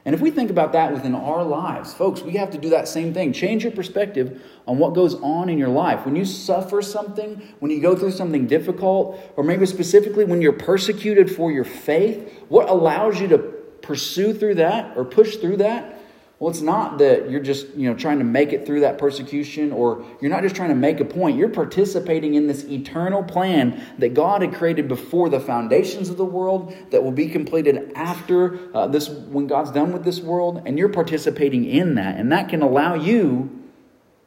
And 0.06 0.16
if 0.16 0.22
we 0.22 0.32
think 0.32 0.50
about 0.50 0.72
that 0.72 0.94
within 0.94 1.14
our 1.14 1.44
lives, 1.44 1.94
folks, 1.94 2.22
we 2.22 2.34
have 2.34 2.52
to 2.52 2.58
do 2.58 2.70
that 2.70 2.88
same 2.88 3.14
thing. 3.14 3.34
Change 3.34 3.64
your 3.64 3.74
perspective 3.74 4.42
on 4.66 4.78
what 4.78 4.94
goes 4.94 5.16
on 5.16 5.50
in 5.50 5.58
your 5.58 5.68
life. 5.70 6.06
When 6.06 6.16
you 6.16 6.24
suffer 6.24 6.82
something, 6.82 7.42
when 7.60 7.72
you 7.72 7.82
go 7.82 7.94
through 7.94 8.12
something 8.12 8.48
difficult, 8.48 9.20
or 9.36 9.44
maybe 9.44 9.66
specifically 9.66 10.24
when 10.24 10.42
you're 10.42 10.54
persecuted 10.54 11.30
for 11.30 11.52
your 11.52 11.66
faith, 11.66 12.42
what 12.48 12.70
allows 12.70 13.20
you 13.20 13.28
to 13.28 13.38
pursue 13.82 14.34
through 14.34 14.56
that 14.56 14.96
or 14.96 15.04
push 15.04 15.36
through 15.38 15.58
that 15.58 15.97
well, 16.40 16.52
it's 16.52 16.62
not 16.62 17.00
that 17.00 17.32
you're 17.32 17.42
just, 17.42 17.68
you 17.74 17.90
know, 17.90 17.96
trying 17.96 18.20
to 18.20 18.24
make 18.24 18.54
it 18.54 18.68
through 18.68 18.82
that 18.82 19.00
persecution 19.00 19.72
or 19.72 20.06
you're 20.22 20.30
not 20.30 20.44
just 20.44 20.56
trying 20.56 20.70
to 20.70 20.76
make 20.76 21.00
a 21.00 21.06
point. 21.06 21.36
You're 21.36 21.50
participating 21.50 22.36
in 22.36 22.46
this 22.46 22.64
eternal 22.66 23.24
plan 23.24 23.84
that 23.98 24.14
God 24.14 24.44
had 24.44 24.54
created 24.54 24.88
before 24.88 25.30
the 25.30 25.40
foundations 25.40 26.10
of 26.10 26.18
the 26.18 26.26
world 26.26 26.76
that 26.92 27.04
will 27.04 27.12
be 27.12 27.28
completed 27.28 27.92
after 27.96 28.60
uh, 28.76 28.86
this 28.86 29.10
when 29.10 29.48
God's 29.48 29.72
done 29.72 29.92
with 29.92 30.04
this 30.04 30.20
world 30.20 30.62
and 30.68 30.78
you're 30.78 30.90
participating 30.90 31.66
in 31.66 31.96
that 31.96 32.20
and 32.20 32.32
that 32.32 32.50
can 32.50 32.62
allow 32.62 32.94
you 32.94 33.50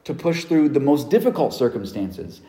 to 0.02 0.12
push 0.12 0.44
through 0.46 0.70
the 0.70 0.80
most 0.80 1.10
difficult 1.10 1.54
circumstances. 1.54 2.40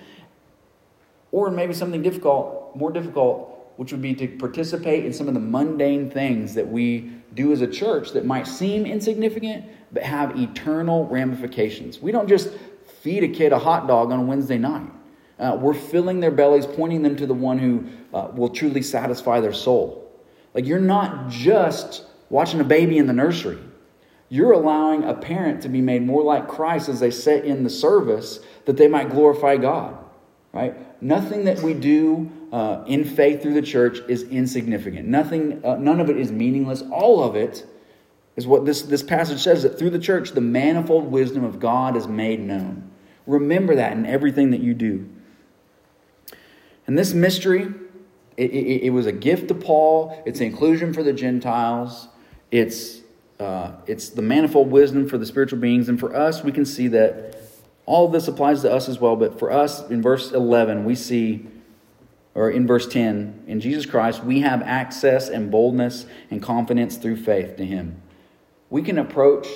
Or 1.32 1.52
maybe 1.52 1.74
something 1.74 2.02
difficult, 2.02 2.76
more 2.76 2.91
difficult, 2.91 3.61
which 3.82 3.91
would 3.91 4.00
be 4.00 4.13
to 4.13 4.28
participate 4.28 5.04
in 5.06 5.12
some 5.12 5.28
of 5.28 5.34
the 5.34 5.39
mundane 5.39 6.08
things 6.08 6.54
that 6.54 6.67
we 6.67 7.12
do 7.34 7.52
as 7.52 7.62
a 7.62 7.67
church 7.67 8.12
that 8.12 8.24
might 8.24 8.46
seem 8.46 8.86
insignificant 8.86 9.65
but 9.91 10.04
have 10.04 10.38
eternal 10.39 11.08
ramifications. 11.08 12.00
We 12.00 12.12
don't 12.12 12.30
just 12.30 12.52
feed 13.02 13.24
a 13.24 13.28
kid 13.28 13.54
a 13.54 13.58
hot 13.58 13.88
dog 13.88 14.12
on 14.12 14.20
a 14.20 14.22
Wednesday 14.22 14.60
night. 14.60 14.91
Uh, 15.39 15.58
we're 15.60 15.74
filling 15.74 16.20
their 16.20 16.30
bellies, 16.30 16.67
pointing 16.67 17.02
them 17.02 17.15
to 17.15 17.26
the 17.26 17.34
one 17.34 17.58
who 17.58 17.84
uh, 18.13 18.28
will 18.36 18.50
truly 18.50 18.84
satisfy 18.84 19.39
their 19.39 19.52
soul. 19.52 20.15
Like 20.54 20.67
you're 20.67 20.80
not 20.80 21.30
just 21.30 22.06
watching 22.30 22.60
a 22.60 22.63
baby 22.63 23.00
in 23.00 23.08
the 23.08 23.13
nursery. 23.13 23.58
You're 24.30 24.52
allowing 24.52 25.06
a 25.06 25.15
parent 25.15 25.63
to 25.63 25.70
be 25.70 25.82
made 25.82 26.06
more 26.06 26.22
like 26.22 26.48
Christ 26.48 26.88
as 26.88 27.00
they 27.00 27.10
sit 27.10 27.46
in 27.46 27.63
the 27.63 27.70
service 27.72 28.41
that 28.65 28.78
they 28.78 28.88
might 28.88 29.10
glorify 29.10 29.58
God. 29.58 29.98
Right? 30.54 31.02
Nothing 31.02 31.46
that 31.46 31.63
we 31.63 31.74
do 31.74 32.32
uh, 32.51 32.83
in 32.85 33.05
faith 33.05 33.41
through 33.41 33.53
the 33.53 33.61
church 33.61 33.99
is 34.07 34.23
insignificant. 34.23 35.07
Nothing, 35.07 35.63
uh, 35.63 35.77
none 35.77 35.99
of 36.01 36.09
it 36.09 36.17
is 36.17 36.31
meaningless. 36.31 36.83
All 36.91 37.23
of 37.23 37.35
it 37.35 37.65
is 38.35 38.45
what 38.45 38.65
this, 38.65 38.81
this 38.81 39.03
passage 39.03 39.39
says 39.39 39.63
that 39.63 39.79
through 39.79 39.91
the 39.91 39.99
church, 39.99 40.31
the 40.31 40.41
manifold 40.41 41.11
wisdom 41.11 41.43
of 41.43 41.59
God 41.59 41.95
is 41.95 42.07
made 42.07 42.39
known. 42.39 42.89
Remember 43.25 43.75
that 43.75 43.93
in 43.93 44.05
everything 44.05 44.51
that 44.51 44.61
you 44.61 44.73
do. 44.73 45.07
And 46.87 46.97
this 46.97 47.13
mystery, 47.13 47.73
it, 48.35 48.51
it, 48.51 48.83
it 48.83 48.89
was 48.89 49.05
a 49.05 49.11
gift 49.11 49.47
to 49.49 49.53
Paul, 49.53 50.21
it's 50.25 50.41
inclusion 50.41 50.93
for 50.93 51.03
the 51.03 51.13
Gentiles, 51.13 52.09
it's, 52.49 53.01
uh, 53.39 53.73
it's 53.87 54.09
the 54.09 54.21
manifold 54.21 54.71
wisdom 54.71 55.07
for 55.07 55.17
the 55.17 55.25
spiritual 55.25 55.59
beings. 55.59 55.87
And 55.87 55.99
for 55.99 56.13
us, 56.13 56.43
we 56.43 56.51
can 56.51 56.65
see 56.65 56.87
that 56.89 57.37
all 57.85 58.09
this 58.09 58.27
applies 58.27 58.61
to 58.63 58.71
us 58.71 58.89
as 58.89 58.99
well. 58.99 59.15
But 59.15 59.39
for 59.39 59.51
us, 59.51 59.89
in 59.89 60.01
verse 60.01 60.31
11, 60.31 60.83
we 60.83 60.95
see 60.95 61.47
or 62.34 62.50
in 62.50 62.65
verse 62.65 62.88
10, 62.88 63.44
in 63.48 63.60
Jesus 63.60 63.86
Christ, 63.86 64.24
we 64.24 64.41
have 64.41 64.62
access 64.62 65.30
and 65.30 65.52
boldness 65.52 66.06
and 66.30 66.41
confidence 66.41 66.98
through 66.98 67.17
faith 67.17 67.58
to 67.58 67.65
Him. 67.65 68.02
We 68.70 68.82
can 68.82 68.98
approach 68.98 69.48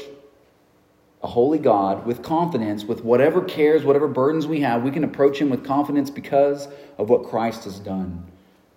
a 1.24 1.28
holy 1.28 1.58
God 1.58 2.06
with 2.06 2.22
confidence, 2.22 2.84
with 2.84 3.04
whatever 3.04 3.42
cares, 3.42 3.84
whatever 3.84 4.08
burdens 4.08 4.46
we 4.46 4.60
have, 4.60 4.84
we 4.84 4.92
can 4.92 5.04
approach 5.04 5.40
Him 5.40 5.50
with 5.50 5.64
confidence 5.64 6.10
because 6.10 6.68
of 6.98 7.10
what 7.10 7.24
Christ 7.24 7.64
has 7.64 7.80
done. 7.80 8.30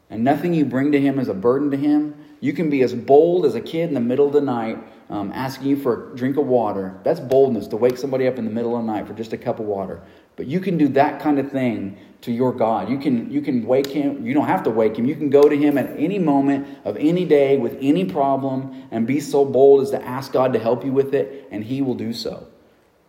And 0.09 0.25
nothing 0.25 0.55
you 0.55 0.65
bring 0.65 0.93
to 0.93 1.01
Him 1.01 1.19
is 1.19 1.29
a 1.29 1.35
burden 1.35 1.71
to 1.73 1.77
Him. 1.77 2.15
You 2.41 2.53
can 2.53 2.71
be 2.71 2.83
as 2.83 2.95
bold 2.95 3.45
as 3.45 3.55
a 3.55 3.61
kid 3.61 3.89
in 3.89 3.95
the 3.95 4.01
middle 4.01 4.27
of 4.27 4.33
the 4.33 4.41
night 4.41 4.79
um, 5.11 5.33
asking 5.35 5.69
you 5.69 5.77
for 5.77 6.13
a 6.13 6.17
drink 6.17 6.37
of 6.37 6.47
water. 6.47 6.99
That's 7.03 7.21
boldness 7.21 7.67
to 7.69 7.77
wake 7.77 7.99
somebody 7.99 8.27
up 8.27 8.39
in 8.39 8.45
the 8.45 8.51
middle 8.51 8.77
of 8.77 8.85
the 8.85 8.93
night 8.93 9.07
for 9.07 9.15
just 9.15 9.33
a 9.33 9.39
cup 9.39 9.59
of 9.59 9.67
water. 9.67 10.01
But 10.39 10.47
you 10.47 10.61
can 10.61 10.79
do 10.79 10.87
that 10.91 11.21
kind 11.21 11.41
of 11.41 11.51
thing 11.51 11.99
to 12.21 12.31
your 12.31 12.53
God. 12.53 12.89
You 12.89 12.97
can, 12.99 13.29
you 13.29 13.41
can 13.41 13.67
wake 13.67 13.89
him. 13.89 14.25
You 14.25 14.35
don't 14.35 14.47
have 14.47 14.63
to 14.63 14.71
wake 14.71 14.97
him. 14.97 15.05
You 15.05 15.17
can 15.17 15.31
go 15.31 15.43
to 15.43 15.57
him 15.57 15.77
at 15.77 15.99
any 15.99 16.21
moment 16.21 16.79
of 16.85 16.97
any 16.97 17.25
day 17.25 17.57
with 17.57 17.77
any 17.81 18.05
problem 18.05 18.85
and 18.93 19.05
be 19.05 19.19
so 19.19 19.45
bold 19.45 19.83
as 19.83 19.91
to 19.91 20.01
ask 20.01 20.33
God 20.33 20.53
to 20.53 20.61
help 20.61 20.85
you 20.85 20.93
with 20.93 21.13
it, 21.13 21.49
and 21.51 21.65
he 21.65 21.83
will 21.83 21.97
do 21.97 22.13
so. 22.13 22.47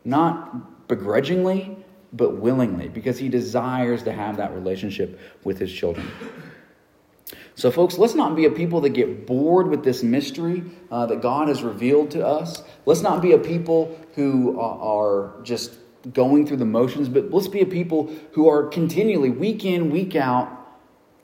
Not 0.04 0.88
begrudgingly, 0.88 1.78
but 2.12 2.38
willingly, 2.38 2.90
because 2.90 3.20
he 3.20 3.30
desires 3.30 4.02
to 4.04 4.12
have 4.12 4.38
that 4.38 4.52
relationship 4.56 5.20
with 5.44 5.60
his 5.60 5.72
children. 5.72 6.10
So, 7.54 7.70
folks, 7.70 8.00
let's 8.00 8.16
not 8.16 8.36
be 8.36 8.46
a 8.46 8.52
people 8.52 8.82
that 8.82 8.90
get 8.90 9.28
bored 9.28 9.68
with 9.68 9.84
this 9.84 10.02
mystery 10.02 10.64
uh, 10.90 11.06
that 11.06 11.22
God 11.22 11.48
has 11.48 11.62
revealed 11.62 12.10
to 12.12 12.26
us. 12.26 12.64
Let's 12.88 13.02
not 13.02 13.22
be 13.22 13.34
a 13.34 13.38
people 13.38 14.00
who 14.16 14.60
are 14.60 15.34
just 15.44 15.74
going 16.14 16.48
through 16.48 16.58
the 16.58 16.66
motions, 16.66 17.10
but 17.10 17.32
let's 17.32 17.48
be 17.48 17.62
a 17.62 17.66
people 17.66 18.12
who 18.34 18.50
are 18.50 18.68
continually, 18.68 19.30
week 19.30 19.66
in, 19.66 19.90
week 19.90 20.16
out, 20.16 20.56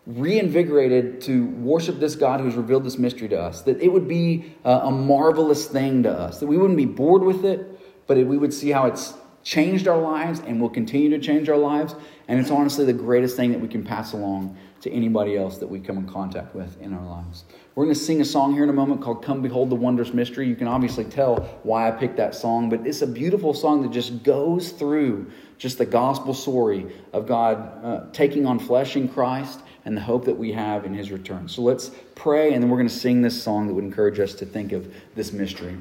reinvigorated 0.05 1.21
to 1.21 1.47
worship 1.47 1.99
this 1.99 2.15
God 2.15 2.39
who's 2.39 2.55
revealed 2.55 2.83
this 2.83 2.97
mystery 2.97 3.27
to 3.29 3.39
us, 3.39 3.61
that 3.63 3.81
it 3.81 3.91
would 3.91 4.07
be 4.07 4.53
uh, 4.63 4.81
a 4.83 4.91
marvelous 4.91 5.65
thing 5.65 6.03
to 6.03 6.11
us, 6.11 6.39
that 6.39 6.47
we 6.47 6.57
wouldn't 6.57 6.77
be 6.77 6.85
bored 6.85 7.23
with 7.23 7.43
it, 7.43 7.79
but 8.07 8.17
we 8.17 8.37
would 8.37 8.53
see 8.53 8.69
how 8.69 8.85
it's 8.85 9.13
changed 9.43 9.87
our 9.87 9.97
lives 9.97 10.41
and 10.41 10.59
will 10.59 10.69
continue 10.69 11.09
to 11.09 11.19
change 11.19 11.49
our 11.49 11.57
lives. 11.57 11.95
And 12.27 12.39
it's 12.39 12.51
honestly 12.51 12.85
the 12.85 12.93
greatest 12.93 13.35
thing 13.35 13.51
that 13.51 13.61
we 13.61 13.67
can 13.67 13.83
pass 13.83 14.13
along 14.13 14.57
to 14.81 14.91
anybody 14.91 15.37
else 15.37 15.57
that 15.59 15.67
we 15.67 15.79
come 15.79 15.97
in 15.97 16.07
contact 16.07 16.53
with 16.55 16.79
in 16.81 16.93
our 16.93 17.05
lives. 17.05 17.45
We're 17.75 17.83
going 17.83 17.93
to 17.93 17.99
sing 17.99 18.21
a 18.21 18.25
song 18.25 18.53
here 18.53 18.63
in 18.63 18.69
a 18.69 18.73
moment 18.73 19.01
called 19.01 19.21
Come 19.21 19.41
Behold 19.41 19.69
the 19.69 19.75
Wondrous 19.75 20.13
Mystery. 20.13 20.47
You 20.47 20.55
can 20.55 20.69
obviously 20.69 21.03
tell 21.03 21.41
why 21.63 21.89
I 21.89 21.91
picked 21.91 22.15
that 22.15 22.33
song, 22.33 22.69
but 22.69 22.87
it's 22.87 23.01
a 23.01 23.07
beautiful 23.07 23.53
song 23.53 23.81
that 23.81 23.91
just 23.91 24.23
goes 24.23 24.71
through 24.71 25.29
just 25.57 25.77
the 25.77 25.85
gospel 25.85 26.33
story 26.33 26.95
of 27.11 27.27
God 27.27 27.83
uh, 27.83 28.05
taking 28.13 28.45
on 28.45 28.59
flesh 28.59 28.95
in 28.95 29.09
Christ 29.09 29.59
and 29.83 29.95
the 29.97 30.01
hope 30.01 30.23
that 30.23 30.37
we 30.37 30.53
have 30.53 30.85
in 30.85 30.93
his 30.93 31.11
return. 31.11 31.49
So 31.49 31.63
let's 31.63 31.91
pray, 32.15 32.53
and 32.53 32.63
then 32.63 32.69
we're 32.69 32.77
going 32.77 32.87
to 32.87 32.95
sing 32.95 33.21
this 33.21 33.43
song 33.43 33.67
that 33.67 33.73
would 33.73 33.83
encourage 33.83 34.21
us 34.21 34.33
to 34.35 34.45
think 34.45 34.71
of 34.71 34.93
this 35.15 35.33
mystery. 35.33 35.77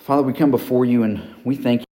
Father, 0.00 0.22
we 0.22 0.32
come 0.32 0.50
before 0.50 0.84
you 0.84 1.04
and 1.04 1.32
we 1.44 1.54
thank 1.54 1.82
you. 1.82 1.87